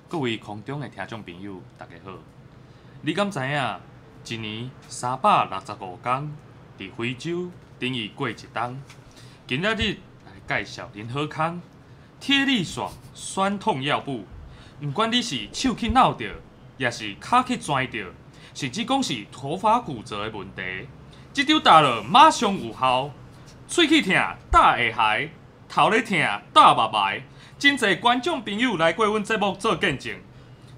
[0.08, 2.18] 各位空中的听众朋友，大家好。
[3.02, 3.80] 你敢知影？
[4.26, 6.36] 一年三百六十五天，
[6.76, 7.48] 伫非洲
[7.78, 8.76] 等于过一冬。
[9.46, 11.62] 今仔日来介绍您好康
[12.18, 14.24] 贴力爽酸痛药布。
[14.80, 16.24] 不管你是手去闹着，
[16.76, 18.06] 也是脚去拽着，
[18.54, 20.86] 甚至讲是头发骨折的问题，
[21.32, 23.10] 这张打了马上有效。
[23.66, 24.14] 喙齿痛
[24.52, 25.30] 打会害，
[25.68, 26.16] 头咧痛
[26.52, 27.22] 打目睄，
[27.58, 30.16] 真侪观众朋友来过阮节目做见证。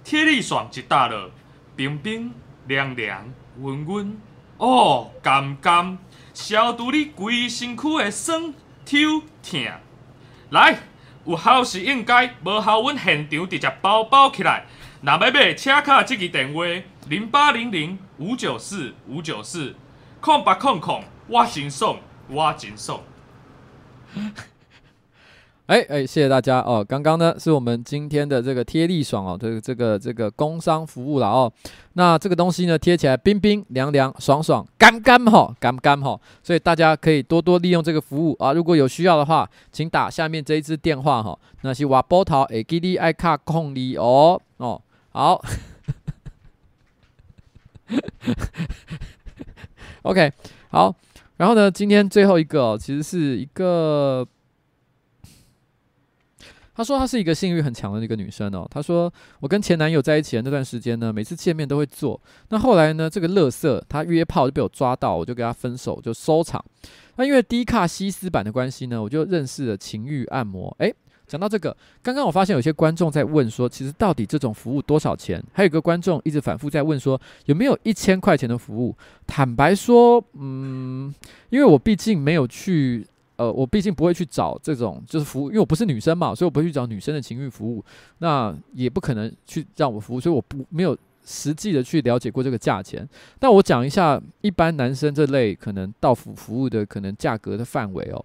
[0.02, 1.30] 贴力爽一打了，
[1.76, 2.32] 冰冰
[2.66, 4.20] 凉凉温温，
[4.56, 5.98] 哦，甘甘
[6.32, 8.54] 消除你规身躯的酸、
[8.86, 8.96] 抽、
[9.42, 9.60] 痛。
[10.48, 10.80] 来，
[11.24, 14.64] 有效是应该，无效阮现场直接包包起来。
[15.02, 16.64] 若要买，请卡即个电话：
[17.08, 19.74] 零八零零五九四五九四，
[20.20, 21.98] 空八空空，我真爽，
[22.28, 23.00] 我真爽。
[25.70, 26.84] 哎哎，谢谢大家哦！
[26.84, 31.52] 刚刚呢是我们今天的这个贴力爽哦，这个这个这个工商服务了哦。
[31.92, 38.52] 那这个东西呢贴起来冰冰凉凉爽爽干干哈干干哈，所以大家可以多多利用这个服务啊。
[38.52, 41.38] 如果有需要的话，请打下面这一支电话哈。
[41.62, 45.40] 那是瓦波桃诶，给你爱卡控你哦哦好。
[50.02, 50.32] OK
[50.70, 50.92] 好，
[51.36, 54.26] 然后呢，今天最后一个哦，其实是一个。
[56.80, 58.66] 她说她是一个性欲很强的一个女生哦。
[58.70, 62.18] 她说我跟前男友在一起的那段时间呢，每次见面都会做。
[62.48, 66.64] 那后来呢，这个乐色他约炮就被我抓到，我就跟他分手，就收场。
[67.16, 70.74] 那因为低卡西斯版的关系呢，我就认识了情欲按摩。
[70.78, 70.90] 诶，
[71.26, 75.44] 讲到这个，刚刚我发现有些观众在问说，其实到底这种服务多少钱？
[75.52, 78.96] 还有个观众一直反复在问说，有没有一千块钱的服务？
[79.26, 81.14] 坦白说，嗯，
[81.50, 83.06] 因为我毕竟没有去。
[83.40, 87.82] 呃，我毕竟不会去找这种就是服务，因为我不是女生嘛，所以我不会去找女生的情欲服务，
[88.18, 93.08] 那也不可能去让我服务，所以我不没有实际的去了解过这个价钱。
[93.38, 98.22] 但我讲一下，一般男生这类可能到服服务的可能价格的范围哦。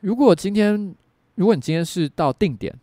[0.00, 0.92] 如果今天，
[1.36, 2.74] 如果你今天是到定点，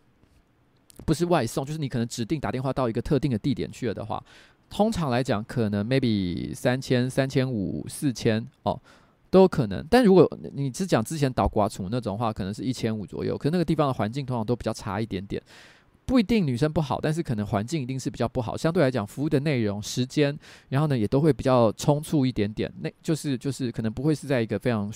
[1.04, 4.24] 不是外送，就是你可能指定打电话到一个特定的地点去了的话，
[4.70, 8.80] 通常来讲，可能 maybe 三千、三千五、四千哦。
[9.30, 13.36] 都有可能，但如果你只讲之前倒挂处那种话，可能是一千五左右。
[13.36, 15.42] 可是那个地方的环境通常都比较差一点点，
[16.06, 18.56] 不一定女生不好，但是可能环境一定是比较不好。
[18.56, 20.36] 相对来讲，服务的内容、时间，
[20.70, 22.72] 然后呢也都会比较匆促一点点。
[22.80, 24.90] 那就是就是可能不会是在一个非常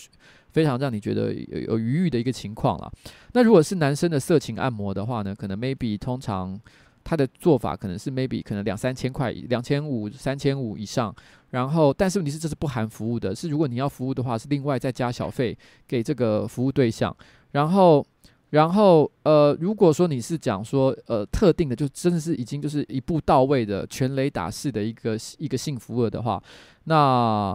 [0.52, 2.90] 非常让你觉得有有余裕的一个情况了。
[3.34, 6.58] 那如果是男生的色情按摩的话呢，可能 maybe 通常
[7.04, 11.14] 他的做法可能是 maybe 可能两三千块，两千五、三千五以上。
[11.50, 15.54] 然后，但是问题是这是不含服务的，是如果你要服务的话，是另外再加小费
[15.86, 17.14] 给这个服务对象。
[17.50, 18.02] 然后，
[18.48, 26.42] 然后呃，如果说你是讲说呃特定的，就真的是已经就是一步到位的全雷打式的一个一个性服务的话，
[26.84, 27.54] 那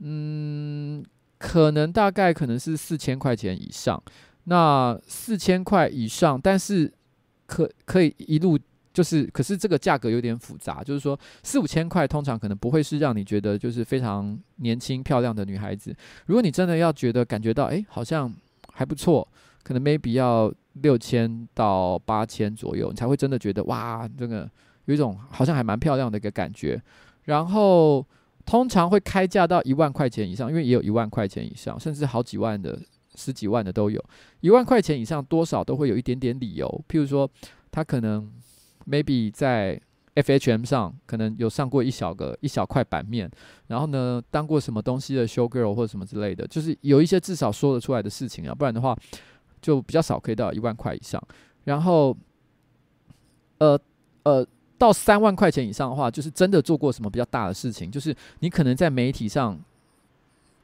[0.00, 1.04] 嗯，
[1.38, 4.02] 可能大概可能是四千块钱以上。
[4.48, 6.92] 那四千块以上，但是
[7.46, 8.58] 可可以一路。
[8.96, 15.94] 就是，可是这个价格有点复杂，就是说四五千块通常可能不会是让你觉得就是非常年轻漂亮的女孩子。
[16.24, 18.34] 如果你真的要觉得感觉到，诶，好像
[18.72, 19.28] 还不错，
[19.62, 24.50] 可能 maybe 要六千到八千左右，你才会真的觉得哇，这个
[24.86, 26.82] 有一种好像还蛮漂亮的一个感觉。
[27.24, 28.02] 然后
[28.46, 32.80] 通常会开价到一万块钱以上，因为也有一万块钱以上，甚至好几万的、
[33.14, 34.02] 十几万的都有。
[34.40, 37.30] 一万块钱以上多少都会有一点点理由，譬如说
[37.70, 38.32] 他可能。
[38.88, 39.80] Maybe 在
[40.14, 43.30] FHM 上可能有上过一小个一小块版面，
[43.66, 48.96] 然后呢，当过什么东西的 show girl 或者什么之类的，就是有一些至少说得出来的事情啊，不然的话
[49.60, 51.22] 就比较少可以到一万块以上。
[51.64, 52.16] 然后，
[53.58, 53.78] 呃
[54.22, 54.46] 呃，
[54.78, 59.58] 到三万块钱以上的话，就是真的做过什么比较大的事情，就是你可能在媒体上。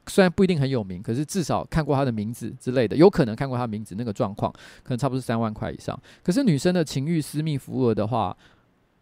[0.07, 3.95] 虽然不一定很有名，可是至少看过他的名字之类的，有可能看过他的名字。
[3.97, 4.51] 那个状况
[4.83, 5.97] 可能差不多是三万块以上。
[6.23, 8.35] 可是女生的情欲私密服务的话，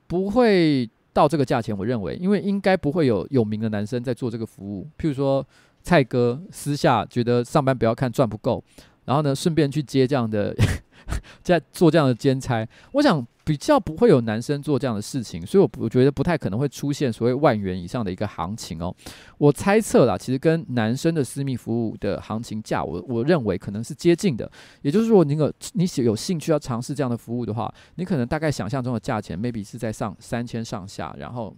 [0.08, 1.76] 不会到这个价钱。
[1.78, 4.88] 我认为，因为应该不会有有名的男生在做这个服务。
[4.98, 5.46] 譬如说
[5.82, 8.64] 蔡哥私下觉得上班不要看赚不够，
[9.06, 10.56] 然后呢顺便去接这样的。
[11.44, 18.96] 在做这样的兼差，我 想比较不会有男生做这样的事情，所以我我觉得不太可能会出现所谓万元以上的一个行情哦。
[19.38, 24.50] 我猜测啦，其实跟男生的私密服务的行情价，我我认为可能是接近的。
[24.84, 31.54] 也就是说，你有你有兴趣要尝试这样的服务的话，你可能大概想象中的价钱，maybe 是在上三千上下，然后，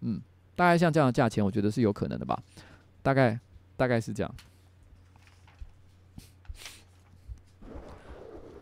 [0.00, 0.20] 嗯，
[0.56, 2.42] 大概像这样的价钱，我觉得是有可能的吧，
[3.04, 3.38] 大概
[3.76, 4.34] 大概是这样。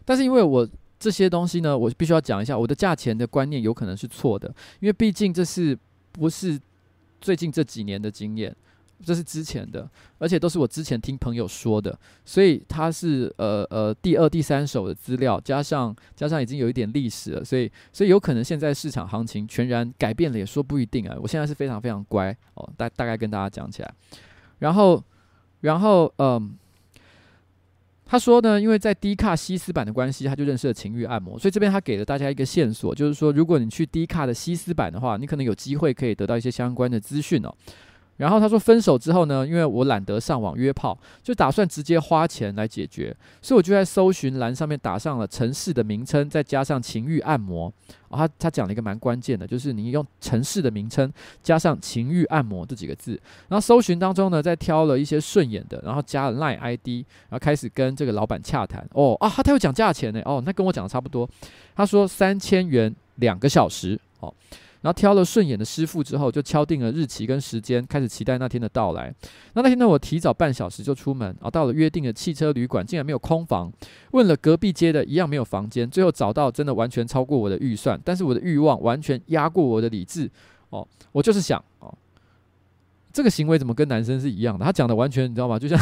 [0.04, 0.68] 但是因为我
[1.04, 4.48] 这些东西呢，我必须要讲一下，我的价钱的观念有可能是错的，
[4.80, 5.78] 因为毕竟这是
[6.12, 6.58] 不是
[7.20, 8.56] 最近这几年的经验，
[9.04, 9.86] 这是之前的，
[10.16, 11.94] 而且都是我之前听朋友说的，
[12.24, 21.14] 所以它是呃呃第二、第三手的资料，加上加上已经有一点历史了，所以所以有可能现在市场行情全然改变了，也说不一定啊。
[21.20, 23.94] 我现在是非常非常乖哦，大大概跟大家讲起来，
[24.60, 25.04] 然后
[25.60, 26.56] 然后嗯。
[28.14, 37.52] 他说呢，因为在低卡西斯版的关系，他就认识了情欲按摩，所以这边他给了大家一个线索，就是说，如果你去低卡的西斯版的话，你可能有机会可以得到一些相关的资讯哦。
[38.16, 47.72] 然后他说，分手之后呢，因为我懒得上网约炮，就打算直接花钱来解决，所以我就在搜寻栏上面打上了城市的名称，再加上情欲按摩。
[48.10, 51.12] 他他讲了一个蛮关键的，就是你用城市的名称
[51.42, 58.88] 加上情欲按摩这几个字，然后搜寻当中呢，再挑了一些顺眼的，然后加了 Line ID，然后开始跟这个老板洽谈。
[58.92, 61.28] 哦啊，他他有讲价钱呢，哦，那跟我讲的差不多。
[61.74, 64.32] 他说三千元两个小时，哦。
[64.84, 69.10] 然后挑了顺眼的师傅之后，就敲定了日期跟时间，开始期待那天的到来。
[69.54, 73.72] 那那天呢，我提早半小时就出门，啊，到了约定的汽车旅馆，竟然没有空房。
[74.10, 75.88] 问了隔壁街的，一样没有房间。
[75.88, 80.30] 最后找到，真的完全超过我的预算，但是我的欲望完全压过我的理智。
[80.68, 81.96] 哦，我就是想，哦，
[83.10, 84.66] 这个行为怎么跟男生是一样的？
[84.66, 85.58] 他讲的完全，你知道吗？
[85.58, 85.78] 就像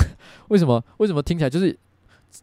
[0.46, 0.80] 为什么？
[0.98, 1.76] 为什么听起来就是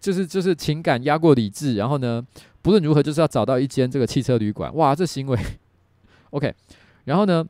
[0.01, 1.76] 就是就是情感压过理智？
[1.76, 2.22] 然后呢，
[2.62, 4.76] 不论如何，就是要找到一间这个汽车旅馆。
[4.76, 5.39] 哇，这行为。
[6.32, 6.53] OK，
[7.05, 7.45] 然后呢，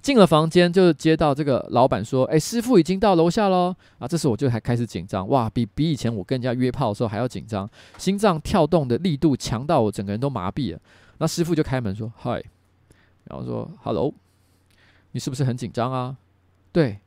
[0.00, 7.68] 进了房间就接到这个老板说：“哎，师傅已经到楼下喽。”啊，这时我就还开始紧张，哇，比比以前我跟人家约炮的时候还要紧张，
[7.98, 10.80] 心脏跳动的力度强到我整个人都麻痹了。
[11.18, 12.42] 那师傅就开门说：“嗨。”
[13.24, 14.12] 然后说：“Hello，
[15.12, 16.16] 你是不是很紧张啊
[16.72, 16.98] ？”“对。”“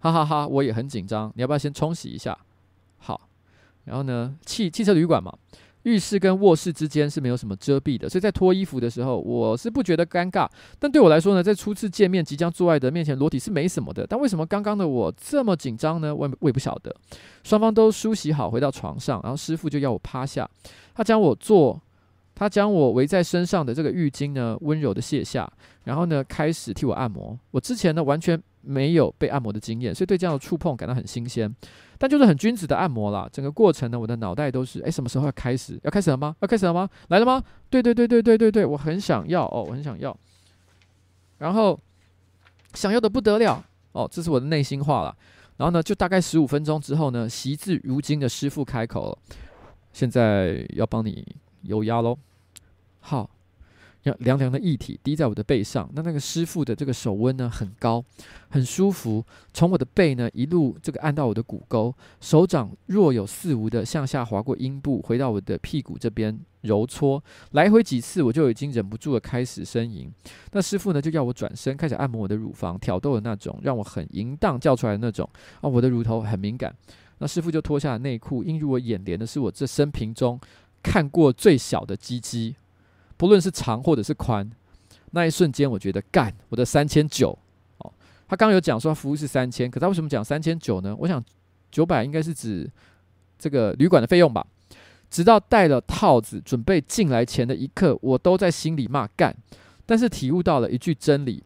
[0.00, 1.32] 哈哈哈，我也很紧张。
[1.36, 2.36] 你要不要先冲洗一下
[2.98, 3.28] ？”“好。”
[3.84, 5.32] 然后呢，汽汽车旅馆嘛。
[5.84, 10.48] 浴室跟卧室之间是没有什么遮蔽的，所以在脱衣服的时候，我是不觉得尴尬。
[10.78, 14.06] 但对我来说呢，在初次见面、即将做爱的面前裸体是没什么的。
[14.06, 16.14] 但为什么刚刚的我这么紧张呢？
[16.14, 16.94] 我也我也不晓得。
[17.42, 20.48] 双方都梳洗好，回到床上，然后师傅就要我趴下，
[20.94, 21.80] 他将我做。
[22.42, 25.48] 他将我围在身上的这个浴巾呢，温柔的卸下，
[25.84, 27.38] 然后呢，开始替我按摩。
[27.52, 31.54] 我之前呢，完全没有被按摩的经验，所以对这样的触碰感到很新鲜。
[31.98, 33.28] 但就是很君子的按摩啦。
[33.32, 35.78] 整个过程呢，我的脑袋都是：哎，什么时候要开始？
[35.84, 36.34] 要开始了吗？
[36.40, 36.90] 要开始了吗？
[37.10, 37.40] 来了吗？
[37.70, 40.18] 对对对对对对对，我很想要哦，我很想要。
[41.38, 41.78] 然后
[42.74, 45.16] 想要的不得了哦，这是我的内心话了。
[45.58, 49.18] 然后呢，就大概十五分钟之后呢，习字如金的师傅开口了：
[49.92, 51.24] 现在要帮你。
[51.64, 52.18] 有压喽，
[53.04, 53.28] 好，
[54.04, 55.90] 让凉凉的液体滴在我的背上。
[55.92, 58.02] 那那个师傅的这个手温呢，很高，
[58.48, 59.24] 很舒服。
[59.52, 70.10] 从我的背呢，一路这个按到我的骨沟，手掌若有似无的向下滑过阴部，回到我的屁股这边揉搓，来回几次，我就已经忍不住的开始呻吟。
[70.52, 75.28] 那师傅呢，就要我转身，开始按摩我的乳房，挑逗的那种，让我很淫荡叫出来的那种。
[75.60, 76.74] 啊，我的乳头很敏感。
[77.18, 80.40] 那师傅就脱下了内裤，映入我眼帘的是我这生平中。
[80.82, 82.56] 看过最小的鸡鸡，
[83.22, 84.50] 不论是长或者是宽，
[85.12, 87.38] 那一瞬间我觉得干我的三千九
[87.78, 87.92] 哦。
[88.26, 90.92] 他刚刚有讲说服务是三千，可他为什么讲三千九呢？
[90.98, 91.24] 我想
[91.70, 92.68] 九百应该是指
[93.38, 94.44] 这个旅馆的费用吧。
[95.08, 99.32] 直到戴了套子准备进来前的一刻，我都在心里骂干，
[99.86, 101.44] 但是体悟到了一句真理：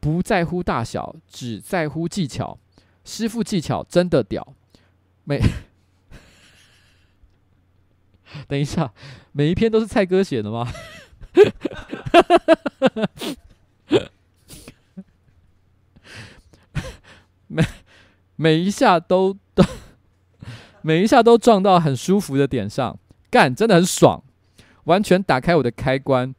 [0.00, 2.58] 不在乎大小，只在乎技巧。
[3.02, 4.54] 师傅技巧真的屌，
[5.24, 5.40] 每。
[8.46, 8.92] 等一下，
[9.32, 10.70] 每一篇都是蔡哥写的吗？
[17.48, 17.64] 每
[18.36, 19.64] 每一下都都
[20.82, 22.98] 每一下都撞到很舒服的点上，
[23.30, 24.22] 干真的很爽，
[24.84, 26.34] 完全打开我的开关。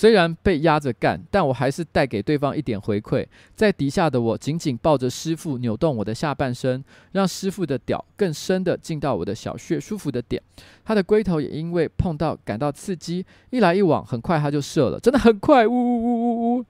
[0.00, 3.26] 虽然被压着干，但我还是带给对方一点回馈。
[3.54, 6.82] 在底下的我紧紧抱着师傅，扭动我的下半身，
[7.12, 10.42] 让师傅的屌更深的进到我的小穴，舒服的点。
[10.86, 16.64] 他的龟头也因为碰到感到刺激，一来一往，很快他就射了，真的很快，呜呜呜呜呜。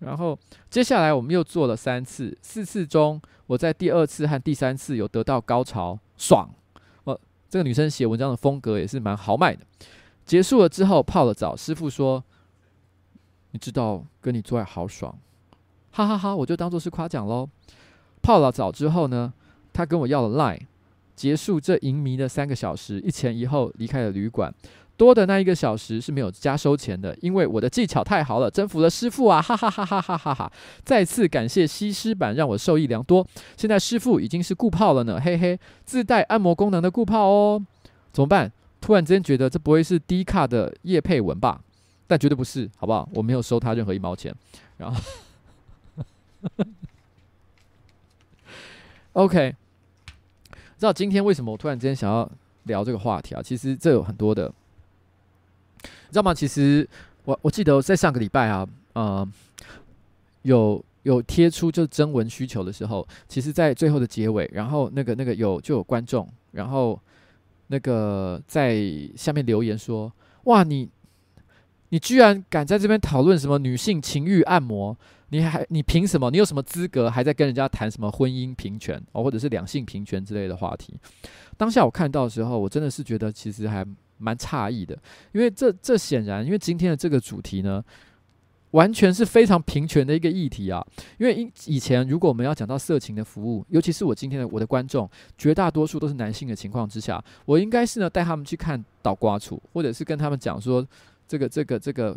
[0.00, 0.36] 然后
[0.68, 6.50] 接下来我们又做了三次，四次中，我在第二次和第三次有得到高潮，爽。
[7.04, 7.16] 哦，
[7.48, 9.64] 这个女生写文章的风格也是蛮豪迈的。
[10.26, 12.24] 结束了之后泡了澡，师傅说。
[13.52, 15.12] 你知道跟你做爱好爽，
[15.92, 16.36] 哈哈哈！
[16.36, 17.48] 我就当做是夸奖喽。
[18.22, 19.32] 泡了澡之后呢，
[19.72, 20.60] 他跟我要了 line，
[21.16, 24.54] 结束这淫迷的三个小时，一前一后离开了旅馆。
[24.96, 29.40] 多的那一个小时是没有加收钱的，因为我的技巧太好了，征服了师傅啊！
[29.40, 30.52] 哈哈哈哈哈哈哈！
[30.84, 33.26] 再次感谢西施版，让我受益良多。
[33.56, 37.62] 现在师傅已经是固泡了呢，嘿嘿，自带按摩功能的固泡哦。
[38.12, 38.52] 怎么办？
[38.78, 41.62] 突然之间觉得这不会是低卡的叶配文吧？
[42.10, 43.08] 但绝对不是，好不好？
[43.14, 44.34] 我没有收他任何一毛钱。
[44.76, 45.00] 然后，
[49.14, 49.54] OK，
[50.76, 52.28] 知道今天为什么我突然之间想要
[52.64, 53.40] 聊这个话题啊？
[53.40, 54.52] 其实这有很多的，
[55.84, 56.34] 你知道吗？
[56.34, 56.88] 其实
[57.24, 59.28] 我我记得在上个礼拜啊，呃，
[60.42, 60.84] 有。
[61.04, 67.00] 有贴出就征文需求的时候，其实，在最后的结尾，然后那个那个有就有观众，然后
[67.68, 68.76] 那个在
[69.16, 70.12] 下面留言说
[70.44, 70.86] ：“哇，你
[71.90, 74.96] 你居然敢在这边讨论什么女性情欲按摩？
[75.28, 76.30] 你还你凭什么？
[76.30, 80.94] 你有什么资格还在跟人家谈什么婚姻平权哦，或者是两性平权之类的话题？”
[81.56, 83.86] 当下我看到的时候，我真的是觉得其实还
[84.18, 84.98] 蛮诧异的，
[85.32, 87.84] 因为这这显然，因为今天的这个主题呢。
[88.72, 90.80] 完全是非常平权的一个议题啊！
[91.18, 100.86] 因为以以前，如果我们要讲到色情的服务，尤其是我今天的我的观众，绝大多数都是男性的情况之下，我应该是呢带他们去看倒瓜处，或者是跟他们讲说
[101.30, 102.16] 这个这个这个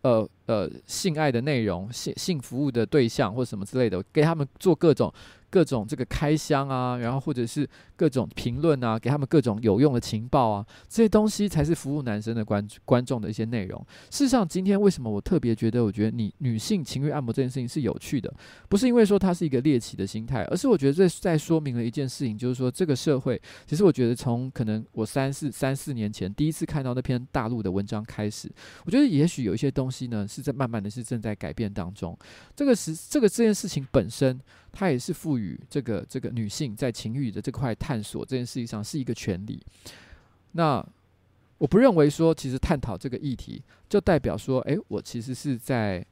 [0.00, 5.12] 呃呃性爱的内容、性性服务的对象或什么之类的，给他们做各种。
[5.50, 7.64] 各种这个开箱啊，然后或者是
[7.94, 13.80] 各种评论啊，给他们各种有用的情报啊，这些东西才是服务男生的观观众的一些内容。
[14.10, 18.34] 事实上，今天为什么我特别觉得，我觉得你女性情欲按摩这件事情是有趣的，
[18.68, 28.50] 不是因为说它是一个猎奇的心态，而是我觉得这在说明了一件事情，就是说这个社会，其实我觉得从可能我三四三四年前第一次看到那篇大陆的文章开始，
[28.84, 32.18] 我觉得也许有一些东西呢是在慢慢的是正在改变当中。
[32.56, 34.40] 这个是这个这件事情本身。
[34.76, 39.64] 它也是赋予这个这个女性在情欲的这块探索这件事情上是一个权利。
[40.50, 40.84] 那
[41.58, 46.04] 我不认为说，其实探讨这个议题就代表说，诶，我其实是在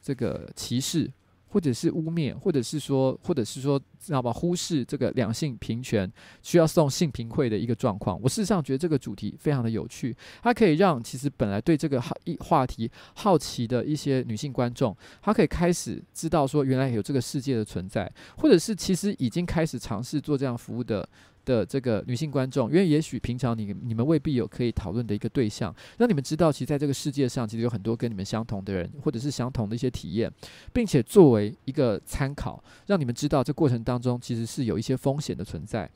[0.00, 1.12] 这个歧视。
[1.48, 4.32] 或者是污蔑，或者是说，或者是说，知道吧？
[4.32, 6.10] 忽视这个两性平权
[6.42, 8.20] 需要送性平会的一个状况。
[8.22, 21.08] 我事实上觉得这个主题非常的有趣，它可以让其实本来对这个好一话题好奇的一些女性观众，她可以开始知道说，原来有这个世界的存在，或者是其实已经开始尝试做这样服务的。
[21.48, 30.30] 的这个女性观众，因为也许平常你你们未必有可以讨论的一个对象，让你们知道，其实在这个世界上，其实有很多跟你们相同的人，或者是相同的一些体验，
[30.74, 35.90] 并且作为一个参考，让你们知道这过程当中其实是有一些风险的存在。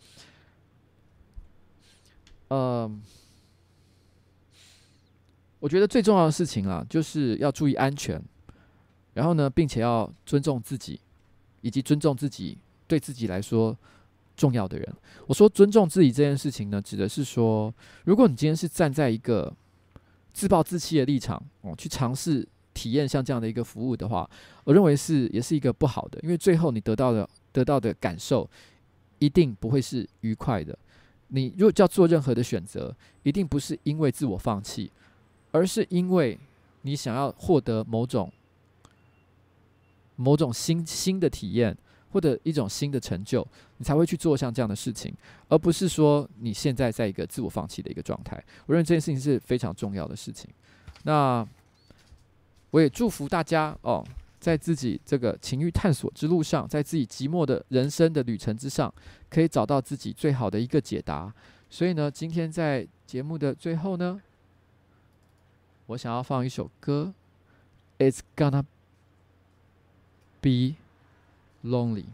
[2.49, 3.03] 嗯，
[5.61, 8.19] 我觉得最重要的事情啊，就是要注意安全，
[9.13, 10.99] 然后呢，并且要尊重自己，
[11.61, 12.57] 以及尊重自己
[12.89, 13.77] 对自己来说。
[14.37, 14.95] 重要的人，
[15.27, 17.73] 我说尊重自己这件事情呢，指的是说，
[18.05, 19.53] 如果你今天是站在一个
[20.33, 24.29] 自暴自弃的立场哦，去尝试体验像这样的一个服务的话，
[24.65, 28.49] 我认为是也是一个不好的，因为最后你得到的得到的感受
[29.19, 30.77] 一定不会是愉快的。
[31.29, 34.91] 你如果要做任何的选择，一定不是因为自我放弃，
[35.51, 36.39] 而是因为
[36.83, 38.33] 你想要获得某种
[40.17, 41.77] 某种新新的体验。
[42.13, 43.47] 或者一种新的成就，
[43.79, 45.13] 你才会去做像这样的事情，
[45.49, 48.37] 而不是说你现在在一个自我放弃的一个状态。
[48.67, 50.51] 我认为这件事情是非常重要的事情。
[51.05, 51.47] 那
[52.71, 54.05] 我也祝福大家哦，
[54.39, 58.93] 在自己这个情欲探索之路上，在自己寂寞的人生的旅程之上，
[59.31, 61.33] 可以找到自己最好的一个解答。
[61.71, 64.21] 所以呢，今天在节目的最后呢，
[65.87, 67.15] 我想要放一首歌
[67.99, 68.65] ，It's gonna
[70.41, 70.82] be。
[71.65, 72.05] Lonely，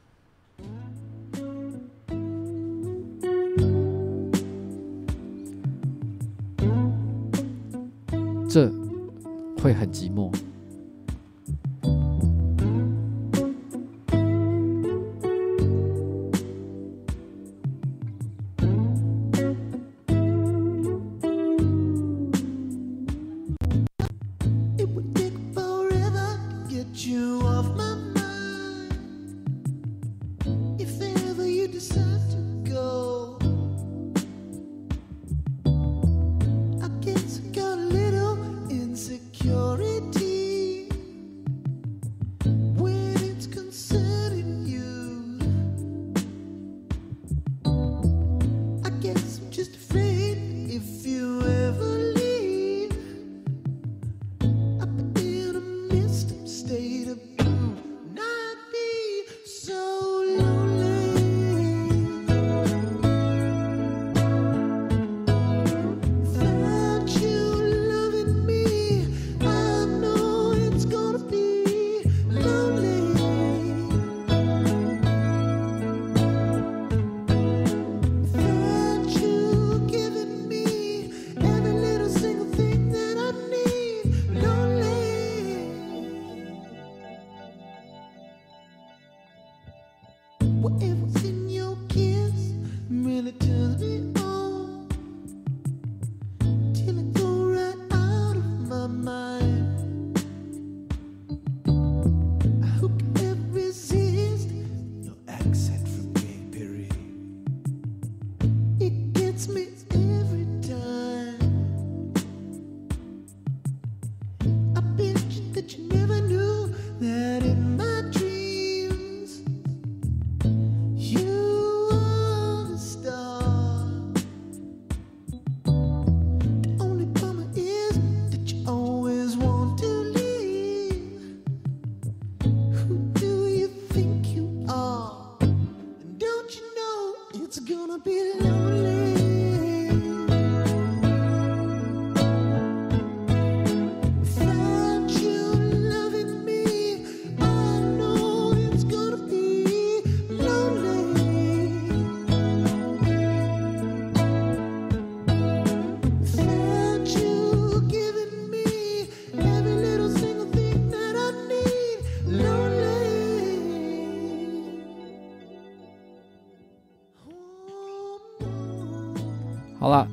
[8.47, 8.71] 这
[9.63, 10.31] 会很寂寞。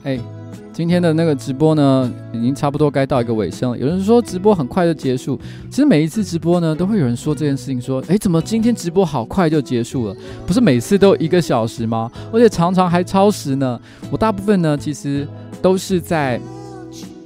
[0.05, 0.19] 哎，
[0.71, 3.77] 今天的那个直播呢，已经差不多该到一个尾声了。
[3.77, 5.35] 有人说直播很快就结束，
[5.67, 10.15] 其实每一次直播呢，都会有人说这件事情，说，哎，怎么今天直播好快就结束了？
[10.45, 12.11] 不是每次都一个小时吗？
[12.31, 13.79] 而且常常还超时呢。
[14.11, 15.27] 我大部分呢，其实
[15.59, 16.39] 都是在。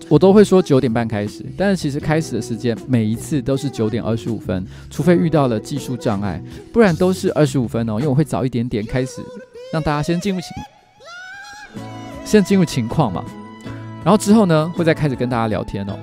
[0.07, 6.41] 我都会说九点半开始，但是其实开始的时间每一次都是九点二十五分，除非遇到了技术障碍，
[6.73, 7.95] 不然都是二十五分哦。
[7.95, 9.21] 因为我会早一点点开始，
[9.71, 10.39] 让大家先进入，
[12.29, 13.25] 先进入情况嘛。
[14.03, 15.93] 然后之后呢，会再开始跟大家聊天哦，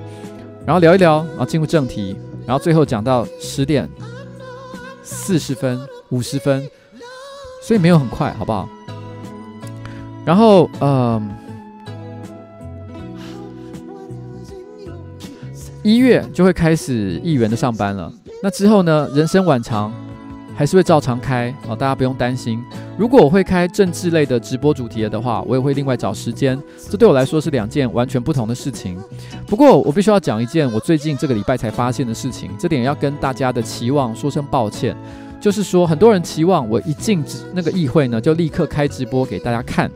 [0.66, 3.88] 然后聊一聊，然后进入正题，然后最后讲到十点
[5.04, 6.68] 四十分、五十分，
[7.62, 8.68] 所以没有很快，好不好？
[10.24, 11.30] 然后，嗯、
[15.84, 18.12] 一月就会开始议员的上班了。
[18.42, 19.08] 那之后呢？
[19.14, 19.92] 人生晚长
[20.56, 22.64] 还是会照常开哦，大家不用担心。
[22.96, 26.60] 如果我会开政治类的直播主题的话，我也会另外找时间。
[26.90, 28.98] 这对我来说是两件完全不同的事情。
[29.46, 34.96] 不过我必须要讲一件我最近这个礼拜才发现的事情，这点要跟大家的期望说声抱歉。
[35.38, 37.22] 就是说，很多人期望我一进
[37.52, 39.90] 那个议会呢，就立刻开直播给大家看。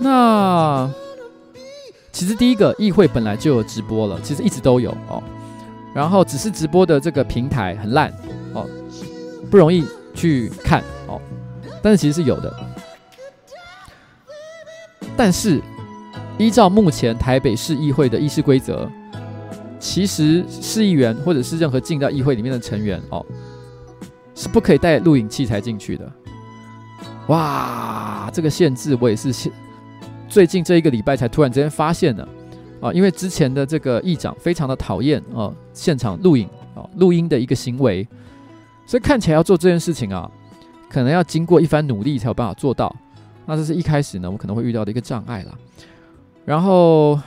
[0.00, 0.90] 那。
[2.10, 5.20] 其实第一个议会本来就有直播了，其实一直都有哦，
[5.92, 8.08] 然后只是直播的这个平台很烂
[8.52, 8.64] 哦，
[9.54, 9.86] 不容易
[10.16, 11.20] 去看哦，
[11.80, 12.52] 但是其实是有的。
[15.16, 15.62] 但是
[16.38, 18.90] 依照目前台北市议会的议事规则，
[19.78, 23.24] 其实市议员或者是任何进到议会里面的成员哦，
[24.34, 26.12] 是不可以带录影器材进去的。
[27.28, 29.52] 哇，这个限制我也是限。
[30.28, 32.28] 最近这一个礼拜才突然之间发现的，
[32.80, 38.04] 啊，因为之前的这个议长非常的讨厌啊现场录影啊录音的一个行为，
[38.86, 40.30] 所以看起来要做这件事情啊，
[40.88, 42.94] 可能要经过一番努力才有办法做到。
[43.46, 45.58] 那这是一开始呢，我可能会遇到的一个障碍了。
[46.44, 47.20] 然后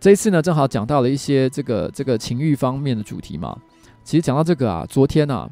[0.00, 3.56] 这一次呢，正好讲到了一些这个这个情欲方面的主题嘛。
[4.04, 5.48] 其实讲到这个啊，昨天啊，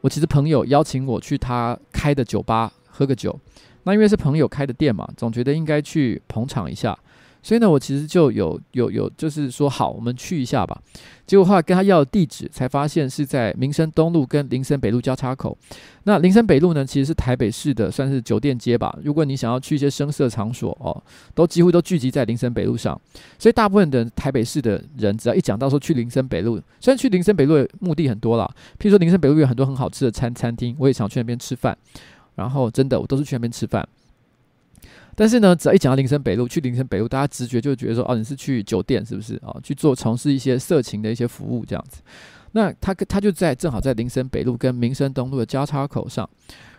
[0.00, 3.38] 我其实朋友邀请我去他开的酒吧喝个酒。
[3.84, 6.96] 那因为是朋友开的店嘛，总觉得应该去捧场一下，
[7.42, 10.80] 所以呢，我其实就有有有，就是说好，我们去一下吧。
[11.26, 15.56] 结果后来跟他要地址，才发现是在民生东路跟林森北路交叉口。
[16.04, 18.96] 那林森北路呢，其实是台北市的算是酒店街吧。
[19.02, 21.02] 如果你想要去一些声色场所哦，
[21.34, 23.00] 都几乎都聚集在林森北路上。
[23.38, 28.48] 所以大部分的台北市的人，只要一讲到说去林森北路，虽然去林森北路的目的很多啦，
[28.78, 31.76] 譬如说林森北路有很多很好吃的餐餐厅，我也想去那边吃饭。
[32.34, 33.86] 然后真的，我都是去那边吃饭。
[35.14, 39.38] 但是呢，只要一讲到林森北路，去林森北路，大家直觉就觉得说，哦，你是去酒店是不是？
[39.42, 42.00] 哦，去做从事一些色情的一些服务这样子。
[42.52, 46.28] 那他他就在正好在林森北路跟民生东路的交叉口上。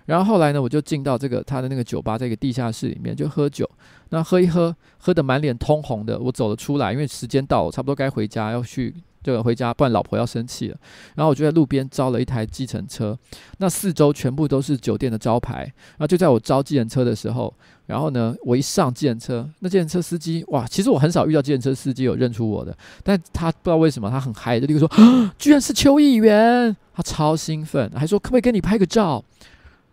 [0.05, 3.69] 然后后来呢，我就进到这个他的那个酒吧，在一个地下室里面就喝酒。
[4.10, 8.93] 那喝一喝，喝得满脸通红的，我走了出来，因为时间到了，差不多该回家要去。
[9.24, 10.78] 就回家，不然老婆要生气了。
[11.16, 13.18] 然后我就在路边招了一台计程车，
[13.58, 15.64] 那四周全部都是酒店的招牌。
[15.64, 17.54] 然后就在我招计程车的时候，
[17.86, 24.90] 然后呢，我一上计程车，那计程车司机哇，其实我很少遇到计程车司机有认出我的，但他不知道为什么他很嗨，就立刻说，
[25.40, 29.24] 居然是邱议员，他超兴奋，还说可不可以跟你拍个照？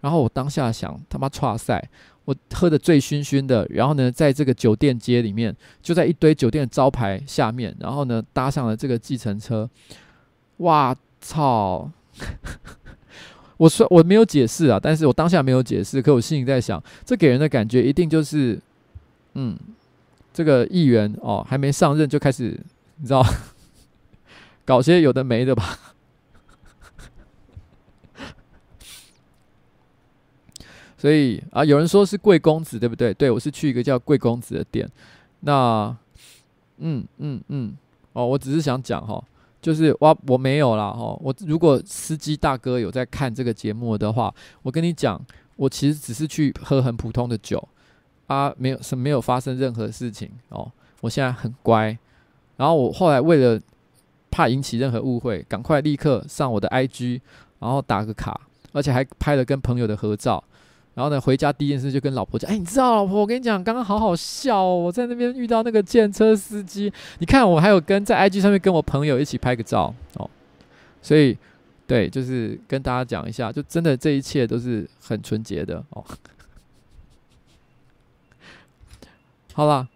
[0.01, 1.89] 然后我当下想，他妈剉赛。
[2.31, 5.52] 我喝的醉醺醺的，然后呢，在这个酒店街里面，
[5.82, 9.69] 就在一堆酒店的招牌下面，然后呢，搭上了这个计程车。
[10.59, 11.90] 哇操！
[13.59, 18.61] 我说我没有解释啊，但是我当下没有解释，可我心里在想，这给人的感觉一定就是，
[19.35, 19.59] 嗯，
[20.32, 22.61] 这个议员哦，还没上任就开始，
[22.98, 23.27] 你知道，
[24.65, 25.78] 搞些有的没的吧。
[31.01, 33.14] 所以啊，有人说是贵公子，对不对？
[33.14, 34.86] 对，我是去一个叫贵公子的店。
[35.40, 35.97] 那，
[36.77, 37.72] 嗯嗯嗯，
[38.12, 39.24] 哦，我只是想讲哈，
[39.62, 41.18] 就是我我没有啦哈。
[41.22, 45.18] 我如果司机大哥有在看这个节目的话，我跟你讲，
[45.56, 47.66] 我其实只是去喝很普通的酒
[48.27, 50.70] 啊，没有是没有发生任何事情哦。
[51.01, 51.97] 我现在很乖。
[52.59, 53.59] 然后我后来为了
[54.31, 57.22] 怕引起任何误会，赶快立刻上我的 IG，
[57.59, 58.39] 然后打个卡，
[58.72, 60.44] 而且还拍了跟朋友的合照。
[60.94, 64.76] 然后呢，回家第一件事就跟老婆讲：“哎，你知道，老婆，我跟你讲，刚刚好好笑哦！
[64.76, 70.28] 我在那边遇到那个见车司机，你看我还有跟在 IG 上面跟我朋友一起拍个照哦。
[71.00, 71.38] 所以，
[71.86, 76.04] 对，就是跟大家讲一下，就真的这一切都是很纯洁的哦。
[79.54, 79.86] 好啦，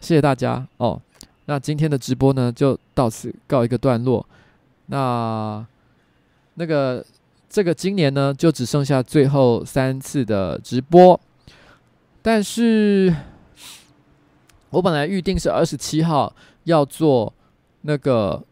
[0.00, 1.00] 谢谢大家哦。
[1.46, 4.26] 那今天的直播呢，就到此告一个段落。
[4.86, 5.64] 那
[6.54, 7.04] 那个。
[7.48, 11.18] 这个今年呢，就只剩下最后三次的直播。
[12.22, 13.14] 但是
[14.70, 17.32] 我本来预定是二十七号要做
[17.82, 18.42] 那个。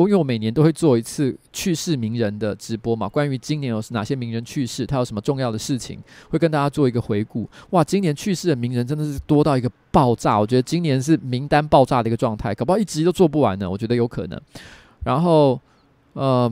[0.00, 6.00] 因为我每年都会做一次去世名人的直播嘛，关于今年有哪些名人去世，他有什么重要的事情，
[6.30, 7.46] 会跟大家做一个回顾。
[7.72, 13.70] 哇，今年去世的名人真的是多到一个爆炸，我觉得今年是名单爆炸的一个状态，搞不好一集都做不完呢。
[13.70, 14.40] 我觉得有可能。
[15.04, 15.60] 然后，
[16.14, 16.50] 呃，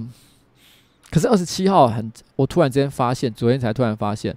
[1.10, 4.35] 可是二十七号很，我突然之间发现，昨天才突然发现，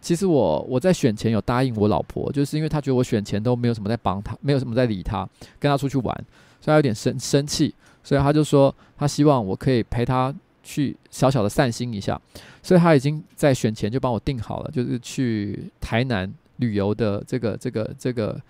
[0.00, 5.28] 其实我我在选前有答应我老婆，就是因为她觉得我选前都没有什么在帮她，没有什么在理她，
[5.58, 6.14] 跟她出去玩，
[6.60, 7.74] 所以她有点生生气。
[8.02, 12.18] 所以他就说，他希望我可以陪他去小小的散心一下，
[12.62, 18.40] 所以他已经在选前就帮我订好了，就是去台南旅游的这个这个这个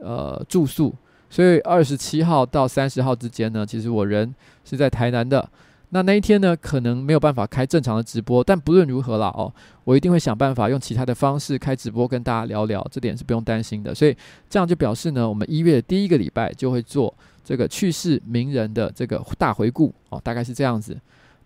[0.00, 0.94] 呃住宿。
[1.28, 5.46] 所以二十七号到三十号之间呢，其实我人是在台南的。
[5.90, 9.52] 那那一天呢，可能没有办法开正常的直播，但不论如何啦，哦，
[9.84, 13.94] 我一定会想办法用其他的方式开直播跟大家聊聊，这点是不用担心的。
[13.94, 14.16] 所以
[14.50, 17.14] 这样就表示呢，我们一月的第一个礼拜就会做。
[17.44, 20.94] 这个去世名人的这个大回顾哦，大概是这样子。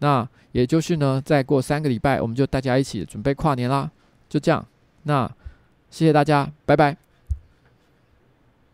[0.01, 3.89] 那也就是呢，再过三个礼拜，我们就大家一起准备跨年啦。
[4.29, 4.67] 就这样，
[5.05, 5.31] 那
[5.91, 6.97] 谢谢大家，拜拜。